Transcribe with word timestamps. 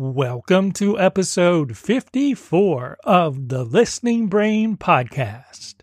Welcome 0.00 0.70
to 0.74 0.96
episode 0.96 1.76
54 1.76 2.98
of 3.02 3.48
the 3.48 3.64
Listening 3.64 4.28
Brain 4.28 4.76
Podcast. 4.76 5.74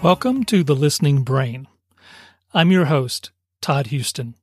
Welcome 0.00 0.44
to 0.44 0.62
the 0.62 0.76
Listening 0.76 1.24
Brain. 1.24 1.66
I'm 2.54 2.70
your 2.70 2.84
host, 2.84 3.32
Todd 3.60 3.88
Houston. 3.88 4.36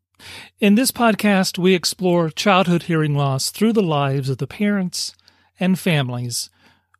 In 0.59 0.75
this 0.75 0.91
podcast, 0.91 1.57
we 1.57 1.73
explore 1.73 2.29
childhood 2.29 2.83
hearing 2.83 3.15
loss 3.15 3.49
through 3.49 3.71
the 3.71 3.81
lives 3.81 4.29
of 4.29 4.39
the 4.39 4.45
parents 4.45 5.15
and 5.57 5.79
families 5.79 6.49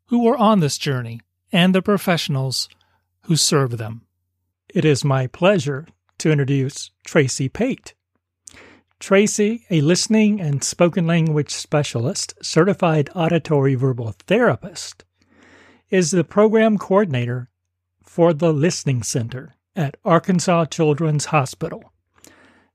who 0.06 0.24
were 0.24 0.38
on 0.38 0.62
this 0.62 0.78
journey 0.78 1.20
and 1.52 1.76
the 1.76 1.82
professionals 1.82 2.70
who 3.24 3.36
serve 3.36 3.78
them. 3.78 4.06
It 4.72 4.86
is 4.86 5.04
my 5.04 5.26
pleasure 5.26 5.88
to 6.20 6.32
introduce 6.32 6.92
Tracy 7.04 7.50
Pate. 7.50 7.96
Tracy, 9.00 9.66
a 9.72 9.82
listening 9.82 10.40
and 10.40 10.64
spoken 10.64 11.08
language 11.08 11.50
specialist, 11.50 12.36
certified 12.44 13.10
auditory 13.16 13.74
verbal 13.74 14.14
therapist, 14.28 15.06
is 15.90 16.12
the 16.12 16.24
program 16.24 16.78
coordinator 16.78 17.50
for 18.04 18.32
the 18.32 18.54
Listening 18.54 19.02
Center 19.02 19.56
at 19.76 19.98
Arkansas 20.06 20.66
Children's 20.66 21.26
Hospital. 21.26 21.92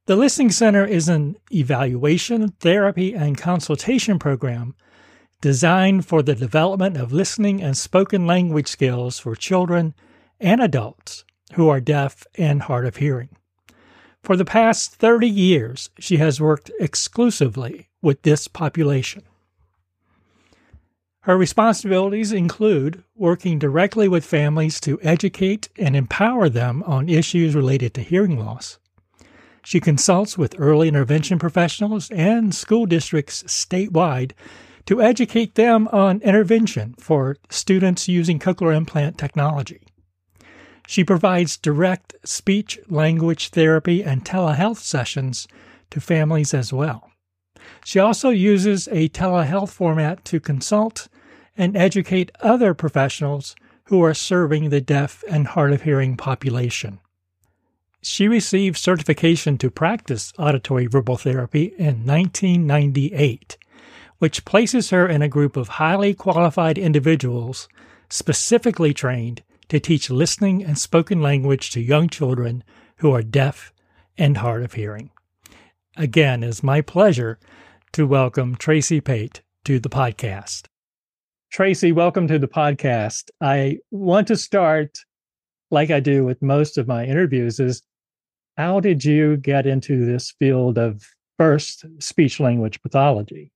The 0.06 0.16
Listening 0.16 0.50
Center 0.50 0.84
is 0.84 1.08
an 1.08 1.36
evaluation, 1.52 2.48
therapy, 2.58 3.14
and 3.14 3.38
consultation 3.38 4.18
program 4.18 4.74
designed 5.40 6.06
for 6.06 6.22
the 6.22 6.34
development 6.34 6.96
of 6.96 7.12
listening 7.12 7.62
and 7.62 7.76
spoken 7.76 8.26
language 8.26 8.66
skills 8.66 9.20
for 9.20 9.36
children 9.36 9.94
and 10.40 10.60
adults 10.60 11.24
who 11.52 11.68
are 11.68 11.80
deaf 11.80 12.26
and 12.36 12.62
hard 12.62 12.86
of 12.86 12.96
hearing. 12.96 13.28
For 14.22 14.36
the 14.36 14.44
past 14.44 14.94
30 14.94 15.28
years, 15.28 15.90
she 15.98 16.16
has 16.16 16.40
worked 16.40 16.70
exclusively 16.80 17.88
with 18.00 18.22
this 18.22 18.48
population. 18.48 19.22
Her 21.20 21.36
responsibilities 21.38 22.32
include 22.32 23.02
working 23.14 23.58
directly 23.58 24.08
with 24.08 24.26
families 24.26 24.80
to 24.80 24.98
educate 25.02 25.68
and 25.78 25.96
empower 25.96 26.48
them 26.48 26.82
on 26.84 27.08
issues 27.08 27.54
related 27.54 27.94
to 27.94 28.02
hearing 28.02 28.38
loss. 28.38 28.78
She 29.64 29.80
consults 29.80 30.36
with 30.36 30.54
early 30.58 30.88
intervention 30.88 31.38
professionals 31.38 32.10
and 32.10 32.54
school 32.54 32.84
districts 32.84 33.42
statewide 33.44 34.32
to 34.84 35.00
educate 35.00 35.54
them 35.54 35.88
on 35.88 36.20
intervention 36.20 36.94
for 36.98 37.38
students 37.48 38.06
using 38.06 38.38
cochlear 38.38 38.76
implant 38.76 39.16
technology. 39.16 39.80
She 40.86 41.04
provides 41.04 41.56
direct 41.56 42.14
speech 42.24 42.78
language 42.88 43.48
therapy 43.50 44.02
and 44.02 44.24
telehealth 44.24 44.78
sessions 44.78 45.48
to 45.90 46.00
families 46.00 46.52
as 46.52 46.72
well. 46.72 47.10
She 47.84 47.98
also 47.98 48.28
uses 48.28 48.88
a 48.88 49.08
telehealth 49.08 49.70
format 49.70 50.24
to 50.26 50.40
consult 50.40 51.08
and 51.56 51.76
educate 51.76 52.32
other 52.40 52.74
professionals 52.74 53.54
who 53.84 54.02
are 54.02 54.14
serving 54.14 54.70
the 54.70 54.80
deaf 54.80 55.22
and 55.28 55.46
hard 55.48 55.72
of 55.72 55.82
hearing 55.82 56.16
population. 56.16 56.98
She 58.02 58.28
received 58.28 58.76
certification 58.76 59.56
to 59.58 59.70
practice 59.70 60.32
auditory 60.38 60.86
verbal 60.86 61.16
therapy 61.16 61.74
in 61.78 62.04
1998, 62.04 63.56
which 64.18 64.44
places 64.44 64.90
her 64.90 65.08
in 65.08 65.22
a 65.22 65.28
group 65.28 65.56
of 65.56 65.68
highly 65.68 66.12
qualified 66.12 66.76
individuals 66.76 67.68
specifically 68.10 68.92
trained 68.92 69.42
to 69.68 69.80
teach 69.80 70.10
listening 70.10 70.64
and 70.64 70.78
spoken 70.78 71.20
language 71.20 71.70
to 71.70 71.80
young 71.80 72.08
children 72.08 72.62
who 72.96 73.12
are 73.12 73.22
deaf 73.22 73.72
and 74.18 74.36
hard 74.36 74.62
of 74.62 74.74
hearing. 74.74 75.10
Again, 75.96 76.42
it's 76.42 76.62
my 76.62 76.80
pleasure 76.80 77.38
to 77.92 78.06
welcome 78.06 78.56
Tracy 78.56 79.00
Pate 79.00 79.42
to 79.64 79.78
the 79.78 79.88
podcast. 79.88 80.66
Tracy, 81.50 81.92
welcome 81.92 82.26
to 82.28 82.38
the 82.38 82.48
podcast. 82.48 83.30
I 83.40 83.78
want 83.90 84.26
to 84.28 84.36
start 84.36 84.98
like 85.70 85.90
I 85.90 86.00
do 86.00 86.24
with 86.24 86.42
most 86.42 86.78
of 86.78 86.88
my 86.88 87.04
interviews 87.04 87.60
is 87.60 87.82
how 88.56 88.80
did 88.80 89.04
you 89.04 89.36
get 89.36 89.66
into 89.66 90.04
this 90.04 90.32
field 90.38 90.78
of 90.78 91.04
first 91.38 91.84
speech 92.00 92.40
language 92.40 92.82
pathology? 92.82 93.52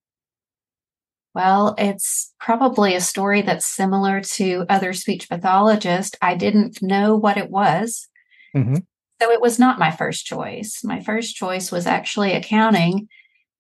Well, 1.39 1.77
it's 1.79 2.35
probably 2.41 2.97
a 2.97 3.01
story 3.01 3.43
that's 3.43 3.65
similar 3.65 4.21
to 4.21 4.67
other 4.69 4.93
speech 4.93 5.29
pathologists. 5.29 6.19
I 6.21 6.35
didn't 6.35 6.83
know 6.83 7.15
what 7.15 7.37
it 7.37 7.49
was. 7.49 8.09
Mm-hmm. 8.57 8.79
So 9.23 9.31
it 9.31 9.41
was 9.41 9.57
not 9.57 9.79
my 9.79 9.93
first 9.93 10.27
choice. 10.27 10.83
My 10.83 10.99
first 10.99 11.37
choice 11.37 11.71
was 11.71 11.87
actually 11.87 12.33
accounting. 12.33 13.07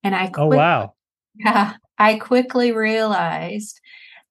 And 0.02 0.12
I 0.12 0.26
quickly, 0.26 0.56
Oh 0.56 0.58
wow. 0.58 0.94
Yeah. 1.36 1.74
I 1.96 2.16
quickly 2.18 2.72
realized 2.72 3.80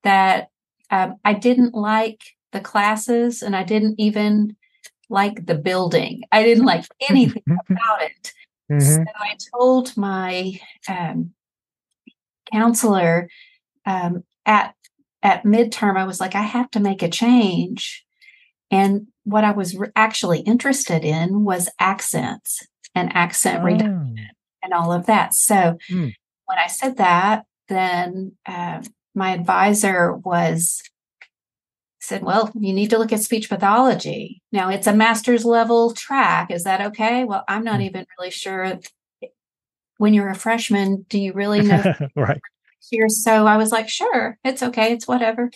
that 0.03 0.49
um, 0.91 1.15
I 1.23 1.31
didn't 1.31 1.73
like 1.73 2.19
the 2.51 2.59
classes 2.59 3.41
and 3.41 3.55
I 3.55 3.63
didn't 3.63 3.95
even 3.97 4.57
like 5.09 5.45
the 5.45 5.55
building. 5.55 6.23
I 6.33 6.43
didn't 6.43 6.65
like 6.65 6.83
anything 7.09 7.43
about 7.69 8.01
it. 8.01 8.33
Mm-hmm. 8.69 9.03
So 9.05 9.05
I 9.15 9.37
told 9.55 9.95
my 9.95 10.59
um, 10.89 11.31
counselor 12.51 13.29
um, 13.85 14.23
at 14.45 14.73
at 15.23 15.43
midterm, 15.43 15.97
I 15.97 16.05
was 16.05 16.19
like, 16.19 16.35
I 16.35 16.43
have 16.43 16.69
to 16.71 16.79
make 16.79 17.01
a 17.01 17.09
change. 17.09 18.05
And 18.69 19.07
what 19.23 19.43
I 19.43 19.51
was 19.51 19.75
re- 19.75 19.89
actually 19.95 20.39
interested 20.39 21.03
in 21.03 21.43
was 21.43 21.69
accents 21.79 22.65
and 22.93 23.13
accent 23.15 23.61
oh. 23.61 23.65
reduction 23.65 24.27
and 24.63 24.73
all 24.73 24.91
of 24.91 25.05
that. 25.07 25.33
So 25.33 25.77
mm. 25.89 26.13
when 26.45 26.57
I 26.57 26.67
said 26.67 26.97
that, 26.97 27.45
then 27.67 28.33
uh, 28.45 28.83
my 29.15 29.31
advisor 29.31 30.13
was 30.13 30.81
said, 31.99 32.23
Well, 32.23 32.51
you 32.55 32.73
need 32.73 32.89
to 32.91 32.97
look 32.97 33.11
at 33.11 33.21
speech 33.21 33.49
pathology. 33.49 34.41
Now 34.51 34.69
it's 34.69 34.87
a 34.87 34.93
master's 34.93 35.45
level 35.45 35.93
track. 35.93 36.51
Is 36.51 36.63
that 36.63 36.81
okay? 36.87 37.23
Well, 37.23 37.43
I'm 37.47 37.63
not 37.63 37.79
mm. 37.79 37.85
even 37.85 38.05
really 38.17 38.31
sure. 38.31 38.79
When 39.97 40.13
you're 40.13 40.29
a 40.29 40.35
freshman, 40.35 41.05
do 41.09 41.19
you 41.19 41.33
really 41.33 41.61
know? 41.61 41.93
right. 42.15 42.41
Here, 42.89 43.09
so 43.09 43.47
I 43.47 43.57
was 43.57 43.71
like, 43.71 43.89
sure, 43.89 44.37
it's 44.43 44.63
okay, 44.63 44.93
it's 44.93 45.07
whatever. 45.07 45.51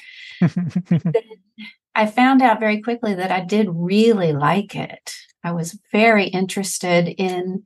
I 1.95 2.05
found 2.05 2.41
out 2.41 2.59
very 2.59 2.81
quickly 2.81 3.13
that 3.15 3.31
I 3.31 3.41
did 3.41 3.69
really 3.71 4.33
like 4.33 4.75
it. 4.75 5.13
I 5.43 5.51
was 5.51 5.79
very 5.91 6.25
interested 6.25 7.07
in 7.07 7.63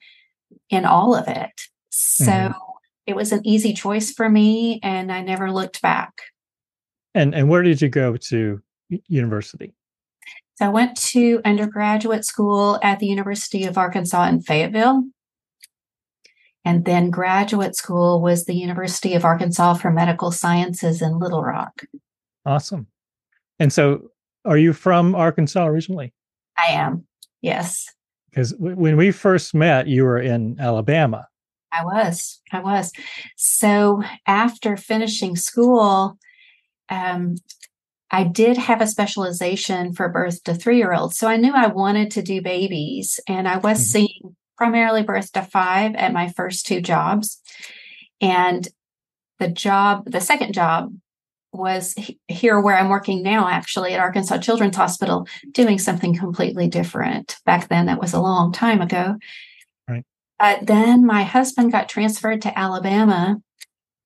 in 0.69 0.85
all 0.85 1.13
of 1.15 1.27
it. 1.27 1.61
So 1.89 2.25
mm-hmm. 2.25 2.59
it 3.05 3.15
was 3.15 3.31
an 3.31 3.45
easy 3.45 3.73
choice 3.73 4.11
for 4.11 4.29
me 4.29 4.79
and 4.83 5.11
I 5.11 5.21
never 5.21 5.51
looked 5.51 5.81
back. 5.81 6.13
And 7.13 7.35
and 7.35 7.49
where 7.49 7.61
did 7.61 7.81
you 7.81 7.89
go 7.89 8.17
to 8.17 8.61
university? 9.07 9.73
So 10.55 10.65
I 10.65 10.69
went 10.69 10.95
to 11.11 11.41
undergraduate 11.43 12.25
school 12.25 12.79
at 12.81 12.99
the 12.99 13.07
University 13.07 13.65
of 13.65 13.77
Arkansas 13.77 14.27
in 14.27 14.41
Fayetteville. 14.41 15.03
And 16.65 16.83
then 16.83 17.11
graduate 17.11 17.75
school 17.75 18.21
was 18.21 18.45
the 18.45 18.55
University 18.55 19.13
of 19.13 19.23
Arkansas 19.23 19.75
for 19.75 19.91
Medical 19.91 20.31
Sciences 20.31 21.01
in 21.01 21.19
Little 21.19 21.43
Rock. 21.43 21.83
Awesome. 22.45 22.87
And 23.59 23.71
so 23.71 24.09
are 24.45 24.57
you 24.57 24.73
from 24.73 25.15
Arkansas 25.15 25.65
originally? 25.65 26.13
I 26.57 26.71
am. 26.73 27.05
Yes. 27.41 27.85
Because 28.29 28.51
w- 28.53 28.75
when 28.75 28.97
we 28.97 29.11
first 29.11 29.53
met, 29.53 29.87
you 29.87 30.03
were 30.03 30.19
in 30.19 30.59
Alabama. 30.59 31.27
I 31.71 31.83
was. 31.83 32.41
I 32.51 32.59
was. 32.59 32.91
So 33.35 34.03
after 34.25 34.75
finishing 34.75 35.35
school, 35.35 36.17
um, 36.89 37.35
I 38.11 38.23
did 38.23 38.57
have 38.57 38.81
a 38.81 38.87
specialization 38.87 39.93
for 39.93 40.09
birth 40.09 40.43
to 40.43 40.53
three 40.53 40.77
year 40.77 40.93
olds. 40.93 41.17
So 41.17 41.27
I 41.27 41.37
knew 41.37 41.53
I 41.53 41.67
wanted 41.67 42.11
to 42.11 42.21
do 42.21 42.41
babies, 42.41 43.19
and 43.27 43.47
I 43.47 43.57
was 43.57 43.79
mm-hmm. 43.79 44.05
seeing 44.05 44.35
primarily 44.57 45.03
birth 45.03 45.31
to 45.33 45.41
five 45.41 45.95
at 45.95 46.13
my 46.13 46.29
first 46.29 46.65
two 46.65 46.81
jobs. 46.81 47.41
And 48.21 48.67
the 49.39 49.47
job, 49.49 50.09
the 50.09 50.21
second 50.21 50.53
job 50.53 50.93
was 51.51 51.95
here 52.27 52.59
where 52.59 52.77
I'm 52.77 52.89
working 52.89 53.23
now, 53.23 53.47
actually 53.47 53.93
at 53.93 53.99
Arkansas 53.99 54.39
Children's 54.39 54.75
Hospital, 54.75 55.27
doing 55.51 55.79
something 55.79 56.15
completely 56.15 56.67
different. 56.67 57.37
Back 57.45 57.69
then, 57.69 57.85
that 57.85 58.01
was 58.01 58.13
a 58.13 58.21
long 58.21 58.51
time 58.51 58.81
ago. 58.81 59.15
Right. 59.87 60.03
But 60.39 60.65
then 60.67 61.05
my 61.05 61.23
husband 61.23 61.71
got 61.71 61.89
transferred 61.89 62.41
to 62.43 62.57
Alabama. 62.57 63.37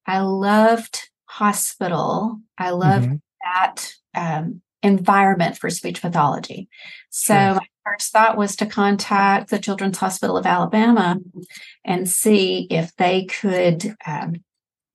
I 0.05 0.19
loved 0.19 1.09
hospital. 1.25 2.39
I 2.57 2.71
loved 2.71 3.07
mm-hmm. 3.07 3.15
that 3.43 3.93
um, 4.15 4.61
environment 4.81 5.57
for 5.57 5.69
speech 5.69 6.01
pathology. 6.01 6.69
So 7.09 7.33
sure. 7.33 7.53
my 7.53 7.67
first 7.89 8.11
thought 8.11 8.37
was 8.37 8.55
to 8.57 8.65
contact 8.65 9.49
the 9.49 9.59
Children's 9.59 9.97
Hospital 9.97 10.37
of 10.37 10.45
Alabama 10.45 11.19
and 11.85 12.09
see 12.09 12.67
if 12.69 12.95
they 12.97 13.25
could 13.25 13.95
um, 14.05 14.43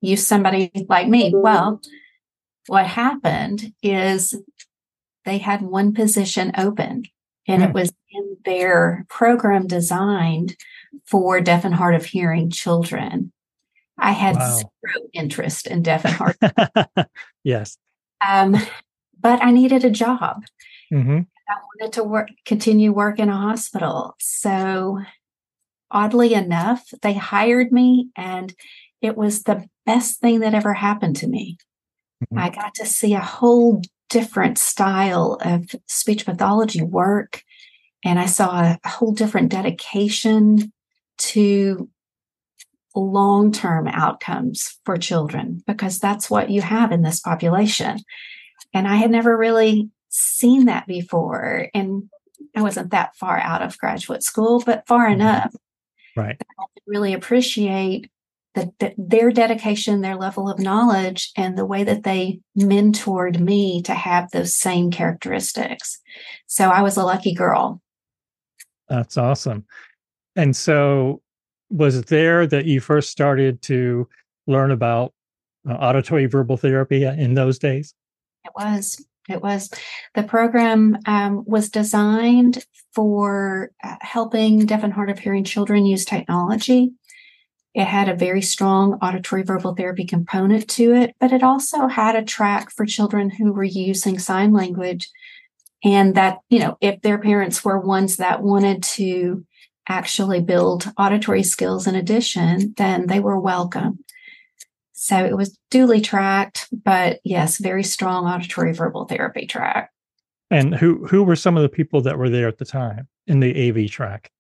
use 0.01 0.27
somebody 0.27 0.71
like 0.89 1.09
me. 1.09 1.33
Well, 1.35 1.81
what 2.67 2.87
happened 2.87 3.73
is 3.83 4.35
they 5.25 5.39
had 5.39 5.63
one 5.63 5.95
position 5.95 6.53
open 6.57 7.05
and 7.47 7.63
it 7.63 7.69
hmm. 7.69 7.73
was 7.73 7.93
in 8.11 8.37
their 8.45 9.07
program 9.09 9.67
designed 9.67 10.57
for 11.05 11.41
deaf 11.41 11.65
and 11.65 11.75
hard 11.75 11.95
of 11.95 12.05
hearing 12.05 12.51
children. 12.51 13.33
I 13.99 14.13
had 14.13 14.37
wow. 14.37 14.57
zero 14.57 15.09
interest 15.13 15.67
in 15.67 15.83
deaf 15.83 16.05
and 16.05 16.15
hard. 16.15 17.09
yes. 17.45 17.77
Um, 18.27 18.57
but 19.21 19.43
I 19.43 19.51
needed 19.51 19.85
a 19.85 19.91
job. 19.91 20.45
Mm-hmm. 20.93 21.21
I 21.49 21.55
wanted 21.55 21.93
to 21.95 22.05
work, 22.05 22.29
continue 22.45 22.93
work 22.93 23.19
in 23.19 23.29
a 23.29 23.37
hospital. 23.37 24.15
So, 24.19 25.01
oddly 25.91 26.35
enough, 26.35 26.89
they 27.03 27.15
hired 27.15 27.73
me, 27.73 28.09
and 28.17 28.55
it 29.03 29.17
was 29.17 29.43
the 29.43 29.69
best 29.85 30.21
thing 30.21 30.41
that 30.41 30.55
ever 30.55 30.73
happened 30.73 31.17
to 31.17 31.27
me. 31.27 31.59
Mm-hmm. 32.25 32.39
I 32.39 32.51
got 32.51 32.75
to 32.77 32.87
see 32.87 33.15
a 33.15 33.21
whole 33.21 33.83
different 34.09 34.59
style 34.59 35.39
of 35.43 35.75
speech 35.87 36.25
pathology 36.25 36.83
work, 36.83 37.43
and 38.05 38.19
I 38.19 38.27
saw 38.27 38.77
a, 38.85 38.89
whole 38.89 39.13
different 39.13 39.51
dedication 39.51 40.73
to 41.17 41.89
long 42.95 43.53
term 43.53 43.89
outcomes 43.89 44.79
for 44.85 44.97
children 44.97 45.63
because 45.67 45.99
that's 45.99 46.31
what 46.31 46.49
you 46.49 46.63
have 46.63 46.93
in 46.93 47.03
this 47.03 47.21
population. 47.21 47.99
And 48.73 48.87
I 48.87 48.97
had 48.97 49.11
never 49.11 49.37
really 49.37 49.91
seen 50.15 50.67
that 50.67 50.87
before. 50.87 51.69
And 51.75 52.09
I 52.57 52.63
wasn't 52.63 52.91
that 52.93 53.17
far 53.17 53.39
out 53.39 53.63
of 53.63 53.79
graduate 53.79 54.23
school, 54.23 54.63
but 54.65 54.87
far 54.87 55.07
mm-hmm. 55.07 55.21
enough. 55.21 55.55
Right. 56.17 56.41
I 56.59 56.65
really 56.87 57.13
appreciate 57.13 58.11
the, 58.55 58.73
the, 58.79 58.95
their 58.97 59.33
dedication, 59.33 60.01
their 60.01 60.15
level 60.15 60.49
of 60.49 60.61
knowledge, 60.61 61.33
and 61.37 61.59
the 61.59 61.67
way 61.67 61.83
that 61.83 62.05
they 62.05 62.41
mentored 62.57 63.41
me 63.41 63.83
to 63.83 63.95
have 63.95 64.31
those 64.31 64.55
same 64.55 64.93
characteristics. 64.93 66.01
So 66.47 66.69
I 66.71 66.83
was 66.83 66.97
a 66.97 67.05
lucky 67.05 67.35
girl. 67.35 67.83
That's 68.89 69.17
awesome. 69.17 69.65
And 70.37 70.55
so, 70.55 71.21
was 71.71 71.97
it 71.97 72.07
there 72.07 72.47
that 72.47 72.67
you 72.67 72.81
first 72.81 73.11
started 73.11 73.61
to 73.63 74.09
learn 74.47 74.71
about 74.71 75.13
uh, 75.69 75.73
auditory 75.73 76.27
verbal 76.27 76.57
therapy 76.57 77.05
in 77.05 77.35
those 77.35 77.59
days? 77.59 77.95
It 78.45 78.53
was. 78.55 79.05
It 79.29 79.43
was. 79.43 79.71
The 80.15 80.23
program 80.23 80.99
um, 81.07 81.45
was 81.47 81.71
designed 81.71 82.65
for 82.95 83.71
uh, 83.83 83.97
helping 84.01 84.67
deaf 84.67 84.85
and 84.85 84.93
hard 84.93 85.11
of 85.11 85.19
hearing 85.19 85.45
children 85.45 85.87
use 85.87 86.05
technology. 86.05 86.93
It 87.75 87.87
had 87.87 88.09
a 88.09 88.15
very 88.15 88.43
strong 88.43 88.95
auditory 89.03 89.43
verbal 89.43 89.75
therapy 89.75 90.05
component 90.05 90.69
to 90.71 90.95
it, 90.95 91.17
but 91.19 91.33
it 91.33 91.43
also 91.43 91.89
had 91.89 92.15
a 92.15 92.23
track 92.23 92.71
for 92.71 92.87
children 92.87 93.31
who 93.31 93.53
were 93.53 93.65
using 93.65 94.19
sign 94.19 94.53
language. 94.53 95.11
And 95.83 96.15
that, 96.15 96.39
you 96.49 96.61
know, 96.61 96.79
if 96.81 97.01
their 97.03 97.19
parents 97.19 97.65
were 97.65 97.79
ones 97.79 98.19
that 98.19 98.43
wanted 98.43 98.83
to 98.95 99.45
actually 99.89 100.41
build 100.41 100.91
auditory 100.97 101.43
skills 101.43 101.87
in 101.87 101.95
addition, 101.95 102.75
then 102.77 103.07
they 103.07 103.21
were 103.21 103.39
welcome. 103.39 104.05
So 104.97 105.25
it 105.25 105.37
was 105.37 105.59
duly 105.71 106.01
tracked, 106.01 106.69
but 106.85 107.21
yes, 107.25 107.59
very 107.59 107.83
strong 107.83 108.27
auditory 108.27 108.73
verbal 108.73 109.07
therapy 109.07 109.45
track. 109.45 109.91
And 110.51 110.73
who 110.73 111.05
who 111.07 111.25
were 111.25 111.37
some 111.37 111.57
of 111.57 111.65
the 111.65 111.69
people 111.69 112.01
that 112.03 112.17
were 112.17 112.31
there 112.31 112.47
at 112.47 112.59
the 112.59 112.65
time 112.65 113.09
in 113.27 113.41
the 113.41 113.69
AV 113.69 113.91
track? 113.91 114.31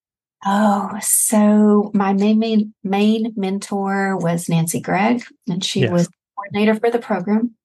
Oh, 0.47 0.97
so 1.01 1.91
my 1.93 2.12
main 2.12 2.39
main, 2.39 2.73
main 2.85 3.33
mentor 3.37 4.17
was 4.17 4.49
Nancy 4.49 4.81
Gregg, 4.81 5.25
and 5.49 5.65
she 5.65 5.81
yes. 5.81 5.91
was 5.91 6.09
coordinator 6.37 6.79
for 6.79 6.91
the 6.91 7.01
program 7.01 7.56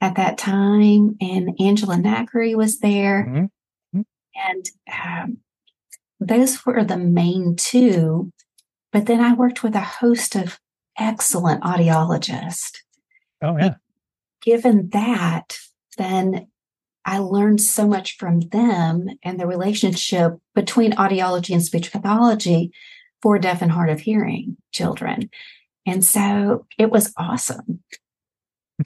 at 0.00 0.16
that 0.16 0.36
time. 0.36 1.16
And 1.20 1.54
Angela 1.60 1.96
Nackery 1.96 2.56
was 2.56 2.80
there, 2.80 3.24
mm-hmm. 3.24 4.00
and 4.34 4.70
um, 5.04 5.38
those 6.18 6.66
were 6.66 6.82
the 6.82 6.98
main 6.98 7.54
two. 7.54 8.32
But 8.92 9.06
then 9.06 9.20
I 9.20 9.32
worked 9.32 9.62
with 9.62 9.76
a 9.76 9.80
host 9.80 10.34
of 10.34 10.58
excellent 10.98 11.62
audiologist. 11.62 12.78
Oh, 13.42 13.56
yeah. 13.56 13.74
Given 14.42 14.90
that, 14.90 15.58
then 15.98 16.48
I 17.04 17.18
learned 17.18 17.60
so 17.60 17.86
much 17.86 18.16
from 18.16 18.40
them 18.40 19.08
and 19.22 19.38
the 19.38 19.46
relationship 19.46 20.34
between 20.54 20.92
audiology 20.92 21.52
and 21.52 21.64
speech 21.64 21.92
pathology 21.92 22.72
for 23.22 23.38
deaf 23.38 23.62
and 23.62 23.70
hard 23.70 23.90
of 23.90 24.00
hearing 24.00 24.56
children. 24.72 25.30
And 25.86 26.04
so 26.04 26.66
it 26.78 26.90
was 26.90 27.12
awesome. 27.16 27.80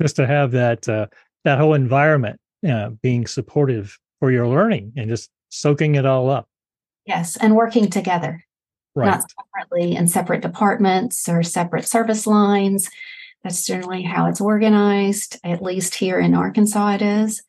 just 0.00 0.16
to 0.16 0.26
have 0.26 0.52
that 0.52 0.88
uh, 0.88 1.06
that 1.44 1.58
whole 1.58 1.74
environment 1.74 2.40
uh, 2.68 2.90
being 3.02 3.26
supportive 3.26 3.98
for 4.18 4.30
your 4.30 4.48
learning 4.48 4.92
and 4.96 5.08
just 5.08 5.30
soaking 5.50 5.94
it 5.94 6.06
all 6.06 6.30
up. 6.30 6.48
Yes, 7.04 7.36
and 7.36 7.54
working 7.54 7.88
together 7.88 8.45
right. 8.96 9.06
not 9.06 9.24
separately 9.30 9.94
in 9.94 10.08
separate 10.08 10.42
departments 10.42 11.28
or 11.28 11.42
separate 11.42 11.86
service 11.86 12.26
lines. 12.26 12.88
That's 13.44 13.64
generally 13.64 14.02
how 14.02 14.26
it's 14.26 14.40
organized, 14.40 15.38
at 15.44 15.62
least 15.62 15.94
here 15.94 16.18
in 16.18 16.34
Arkansas, 16.34 16.94
it 16.94 17.02
is. 17.02 17.42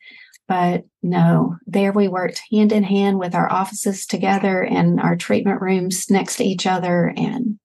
But 0.48 0.86
no, 1.02 1.58
there 1.66 1.92
we 1.92 2.08
worked 2.08 2.42
hand 2.52 2.72
in 2.72 2.84
hand 2.84 3.20
with 3.20 3.36
our 3.36 3.52
offices 3.52 4.06
together 4.06 4.62
and 4.64 5.00
our 5.00 5.16
treatment 5.16 5.62
rooms 5.62 6.10
next 6.10 6.38
to 6.38 6.44
each 6.44 6.68
other. 6.68 7.14
And 7.18 7.60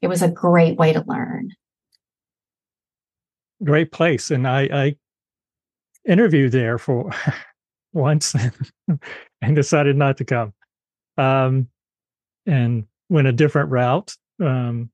it 0.00 0.08
was 0.08 0.22
a 0.22 0.30
great 0.30 0.78
way 0.78 0.92
to 0.92 1.04
learn. 1.06 1.50
Great 3.62 3.90
place. 3.90 4.30
And 4.30 4.46
I, 4.46 4.68
I 4.72 4.96
interviewed 6.06 6.52
there 6.52 6.78
for 6.78 7.10
once 7.92 8.34
and 9.42 9.56
decided 9.56 9.96
not 9.96 10.16
to 10.18 10.24
come. 10.24 10.54
Um, 11.16 11.68
and 12.46 12.86
went 13.08 13.28
a 13.28 13.32
different 13.32 13.70
route. 13.70 14.14
Um, 14.40 14.90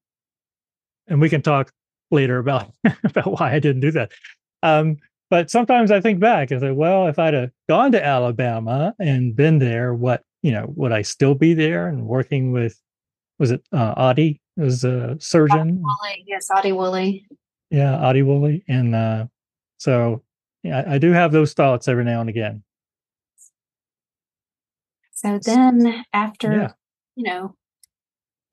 and 1.06 1.20
we 1.20 1.28
can 1.28 1.42
talk 1.42 1.72
later 2.10 2.38
about 2.38 2.70
about 3.04 3.38
why 3.38 3.54
I 3.54 3.58
didn't 3.58 3.80
do 3.80 3.90
that. 3.92 4.12
Um, 4.62 4.96
but 5.30 5.50
sometimes 5.50 5.90
I 5.90 6.00
think 6.00 6.20
back 6.20 6.50
and 6.50 6.60
say, 6.60 6.70
well, 6.70 7.08
if 7.08 7.18
I'd 7.18 7.34
have 7.34 7.50
gone 7.68 7.92
to 7.92 8.04
Alabama 8.04 8.94
and 8.98 9.34
been 9.34 9.58
there, 9.58 9.94
what 9.94 10.22
you 10.42 10.52
know, 10.52 10.66
would 10.76 10.92
I 10.92 11.02
still 11.02 11.34
be 11.34 11.54
there 11.54 11.88
and 11.88 12.06
working 12.06 12.52
with? 12.52 12.80
Was 13.38 13.50
it 13.50 13.62
uh, 13.72 13.94
Audie 13.96 14.40
as 14.58 14.84
a 14.84 15.16
surgeon? 15.18 15.82
Woolley, 15.82 16.24
yes, 16.26 16.48
Audie 16.50 16.72
Woolley. 16.72 17.26
Yeah, 17.70 17.98
Audie 17.98 18.22
Woolley, 18.22 18.64
and 18.68 18.94
uh, 18.94 19.26
so 19.78 20.22
yeah, 20.62 20.84
I 20.86 20.98
do 20.98 21.10
have 21.12 21.32
those 21.32 21.52
thoughts 21.52 21.88
every 21.88 22.04
now 22.04 22.20
and 22.20 22.30
again. 22.30 22.62
So 25.12 25.38
then, 25.42 26.04
after 26.12 26.52
yeah. 26.52 26.72
you 27.16 27.24
know 27.24 27.56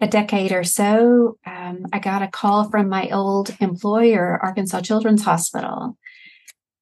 a 0.01 0.07
decade 0.07 0.51
or 0.51 0.63
so, 0.63 1.37
um, 1.45 1.85
I 1.93 1.99
got 1.99 2.23
a 2.23 2.27
call 2.27 2.69
from 2.69 2.89
my 2.89 3.09
old 3.09 3.55
employer, 3.59 4.39
Arkansas 4.41 4.81
Children's 4.81 5.23
Hospital. 5.23 5.95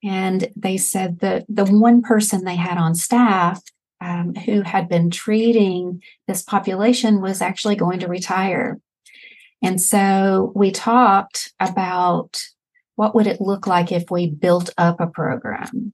And 0.02 0.50
they 0.56 0.78
said 0.78 1.20
that 1.20 1.46
the 1.50 1.66
one 1.66 2.02
person 2.02 2.46
they 2.46 2.56
had 2.56 2.78
on 2.78 2.96
staff 2.96 3.62
um, 4.00 4.34
who 4.34 4.62
had 4.62 4.88
been 4.88 5.12
treating 5.12 6.02
this 6.28 6.42
population 6.42 7.22
was 7.22 7.42
actually 7.42 7.76
going 7.76 8.00
to 8.00 8.08
retire. 8.08 8.80
And 9.62 9.82
so 9.82 10.54
we 10.56 10.72
talked 10.72 11.52
about 11.60 12.42
what 12.96 13.14
would 13.16 13.28
it 13.28 13.42
look 13.42 13.68
like 13.68 13.92
if 13.92 14.10
we 14.10 14.30
built 14.30 14.70
up 14.78 15.02
a 15.02 15.08
program. 15.08 15.94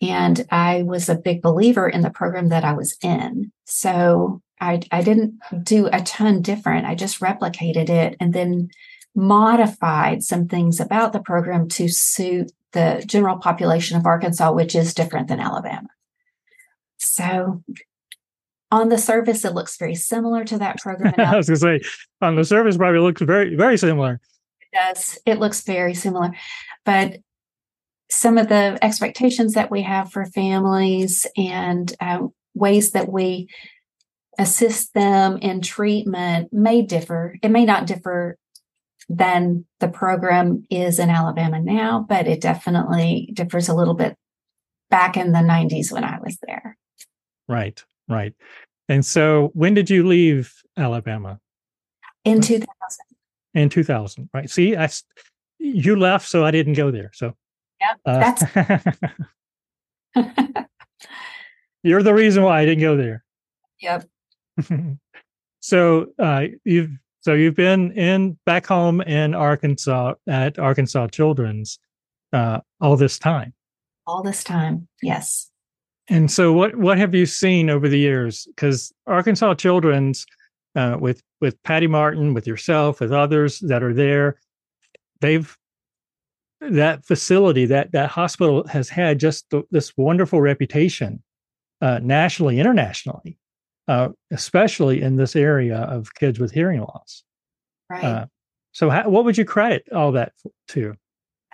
And 0.00 0.46
I 0.52 0.82
was 0.82 1.08
a 1.08 1.16
big 1.16 1.42
believer 1.42 1.88
in 1.88 2.02
the 2.02 2.10
program 2.10 2.50
that 2.50 2.64
I 2.64 2.74
was 2.74 2.96
in. 3.02 3.50
So 3.64 4.42
I, 4.60 4.80
I 4.90 5.02
didn't 5.02 5.38
do 5.62 5.88
a 5.92 6.00
ton 6.02 6.42
different. 6.42 6.86
I 6.86 6.94
just 6.94 7.20
replicated 7.20 7.88
it 7.88 8.16
and 8.20 8.32
then 8.32 8.70
modified 9.14 10.22
some 10.22 10.48
things 10.48 10.80
about 10.80 11.12
the 11.12 11.20
program 11.20 11.68
to 11.68 11.88
suit 11.88 12.52
the 12.72 13.02
general 13.06 13.38
population 13.38 13.96
of 13.96 14.06
Arkansas, 14.06 14.52
which 14.52 14.74
is 14.74 14.94
different 14.94 15.28
than 15.28 15.40
Alabama. 15.40 15.88
So 16.98 17.62
on 18.70 18.88
the 18.88 18.98
surface, 18.98 19.44
it 19.44 19.54
looks 19.54 19.76
very 19.76 19.94
similar 19.94 20.44
to 20.44 20.58
that 20.58 20.78
program. 20.82 21.14
I 21.18 21.36
was 21.36 21.48
going 21.48 21.80
to 21.80 21.82
say, 21.82 21.90
on 22.20 22.36
the 22.36 22.44
surface, 22.44 22.76
probably 22.76 23.00
looks 23.00 23.22
very, 23.22 23.54
very 23.54 23.78
similar. 23.78 24.20
It 24.60 24.76
does. 24.76 25.18
It 25.24 25.38
looks 25.38 25.62
very 25.62 25.94
similar. 25.94 26.32
But 26.84 27.18
some 28.10 28.38
of 28.38 28.48
the 28.48 28.78
expectations 28.82 29.54
that 29.54 29.70
we 29.70 29.82
have 29.82 30.12
for 30.12 30.24
families 30.26 31.26
and 31.36 31.92
uh, 32.00 32.26
ways 32.54 32.92
that 32.92 33.10
we 33.10 33.48
assist 34.38 34.94
them 34.94 35.38
in 35.38 35.60
treatment 35.60 36.52
may 36.52 36.82
differ. 36.82 37.36
It 37.42 37.50
may 37.50 37.64
not 37.64 37.86
differ 37.86 38.36
than 39.08 39.64
the 39.80 39.88
program 39.88 40.64
is 40.70 40.98
in 40.98 41.10
Alabama 41.10 41.60
now, 41.60 42.04
but 42.08 42.26
it 42.26 42.40
definitely 42.40 43.30
differs 43.34 43.68
a 43.68 43.74
little 43.74 43.94
bit 43.94 44.16
back 44.90 45.16
in 45.16 45.32
the 45.32 45.40
90s 45.40 45.92
when 45.92 46.04
I 46.04 46.18
was 46.24 46.38
there. 46.46 46.76
Right, 47.48 47.82
right. 48.08 48.34
And 48.88 49.04
so 49.04 49.50
when 49.54 49.74
did 49.74 49.90
you 49.90 50.06
leave 50.06 50.54
Alabama? 50.76 51.40
In 52.24 52.40
2000. 52.40 52.66
In 53.54 53.68
2000, 53.68 54.30
right. 54.32 54.50
See, 54.50 54.76
I, 54.76 54.88
you 55.58 55.96
left, 55.96 56.26
so 56.28 56.44
I 56.44 56.50
didn't 56.50 56.74
go 56.74 56.90
there. 56.90 57.10
So, 57.14 57.34
yeah, 57.80 57.94
uh, 58.06 58.18
that's. 58.18 58.42
You're 61.82 62.02
the 62.02 62.14
reason 62.14 62.42
why 62.42 62.60
I 62.60 62.64
didn't 62.64 62.82
go 62.82 62.96
there. 62.96 63.22
Yep. 63.80 64.08
so 65.60 66.06
uh, 66.18 66.44
you've 66.64 66.90
so 67.20 67.32
you've 67.32 67.54
been 67.54 67.92
in 67.92 68.38
back 68.44 68.66
home 68.66 69.00
in 69.00 69.34
Arkansas 69.34 70.14
at 70.28 70.58
Arkansas 70.58 71.06
Children's 71.08 71.78
uh, 72.34 72.60
all 72.80 72.96
this 72.96 73.18
time. 73.18 73.54
All 74.06 74.22
this 74.22 74.44
time, 74.44 74.86
yes. 75.02 75.50
And 76.08 76.30
so, 76.30 76.52
what 76.52 76.76
what 76.76 76.98
have 76.98 77.14
you 77.14 77.24
seen 77.24 77.70
over 77.70 77.88
the 77.88 77.98
years? 77.98 78.46
Because 78.54 78.92
Arkansas 79.06 79.54
Children's, 79.54 80.26
uh, 80.76 80.98
with 81.00 81.22
with 81.40 81.62
Patty 81.62 81.86
Martin, 81.86 82.34
with 82.34 82.46
yourself, 82.46 83.00
with 83.00 83.12
others 83.12 83.58
that 83.60 83.82
are 83.82 83.94
there, 83.94 84.38
they've 85.22 85.56
that 86.60 87.06
facility, 87.06 87.64
that 87.66 87.92
that 87.92 88.10
hospital 88.10 88.66
has 88.68 88.90
had 88.90 89.18
just 89.18 89.48
th- 89.48 89.64
this 89.70 89.96
wonderful 89.96 90.42
reputation, 90.42 91.22
uh, 91.80 92.00
nationally, 92.02 92.60
internationally, 92.60 93.38
uh, 93.88 94.08
especially 94.30 95.02
in 95.02 95.16
this 95.16 95.36
area 95.36 95.76
of 95.76 96.14
kids 96.14 96.38
with 96.38 96.52
hearing 96.52 96.80
loss. 96.80 97.22
Right. 97.90 98.04
Uh, 98.04 98.26
so, 98.72 98.90
how, 98.90 99.08
what 99.08 99.24
would 99.24 99.38
you 99.38 99.44
credit 99.44 99.84
all 99.92 100.12
that 100.12 100.32
to? 100.68 100.94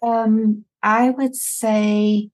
Um, 0.03 0.65
I 0.83 1.11
would 1.11 1.37
say, 1.37 2.31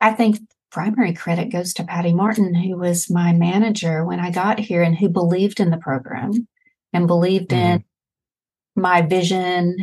I 0.00 0.12
think 0.12 0.38
primary 0.70 1.12
credit 1.12 1.50
goes 1.50 1.74
to 1.74 1.84
Patty 1.84 2.14
Martin, 2.14 2.54
who 2.54 2.76
was 2.76 3.10
my 3.10 3.32
manager 3.32 4.04
when 4.04 4.20
I 4.20 4.30
got 4.30 4.58
here 4.58 4.82
and 4.82 4.96
who 4.96 5.08
believed 5.08 5.60
in 5.60 5.70
the 5.70 5.78
program 5.78 6.48
and 6.92 7.06
believed 7.06 7.50
mm-hmm. 7.50 7.76
in 7.76 7.84
my 8.76 9.02
vision 9.02 9.76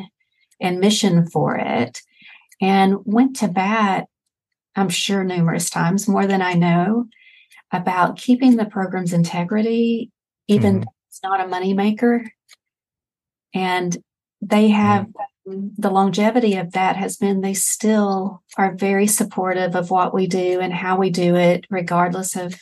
and 0.60 0.80
mission 0.80 1.28
for 1.28 1.56
it 1.58 2.02
and 2.62 2.98
went 3.04 3.36
to 3.38 3.48
bat, 3.48 4.08
I'm 4.76 4.90
sure, 4.90 5.24
numerous 5.24 5.70
times, 5.70 6.08
more 6.08 6.26
than 6.26 6.42
I 6.42 6.54
know, 6.54 7.08
about 7.76 8.18
keeping 8.18 8.56
the 8.56 8.66
program's 8.66 9.14
integrity, 9.14 10.12
even 10.48 10.82
mm-hmm. 10.82 10.90
it's 11.10 11.22
not 11.24 11.42
a 11.42 11.46
moneymaker. 11.46 12.28
And 13.54 13.98
they 14.42 14.70
have 14.70 15.08
mm-hmm. 15.48 15.68
the 15.78 15.90
longevity 15.90 16.56
of 16.56 16.72
that 16.74 16.96
has 16.96 17.18
been 17.18 17.42
they 17.42 17.54
still 17.54 18.44
are 18.58 18.76
very 18.76 19.08
supportive 19.08 19.76
of 19.76 19.90
what 19.90 20.14
we 20.14 20.28
do 20.28 20.60
and 20.60 20.74
how 20.74 20.98
we 20.98 21.10
do 21.10 21.36
it, 21.36 21.66
regardless 21.70 22.36
of 22.36 22.56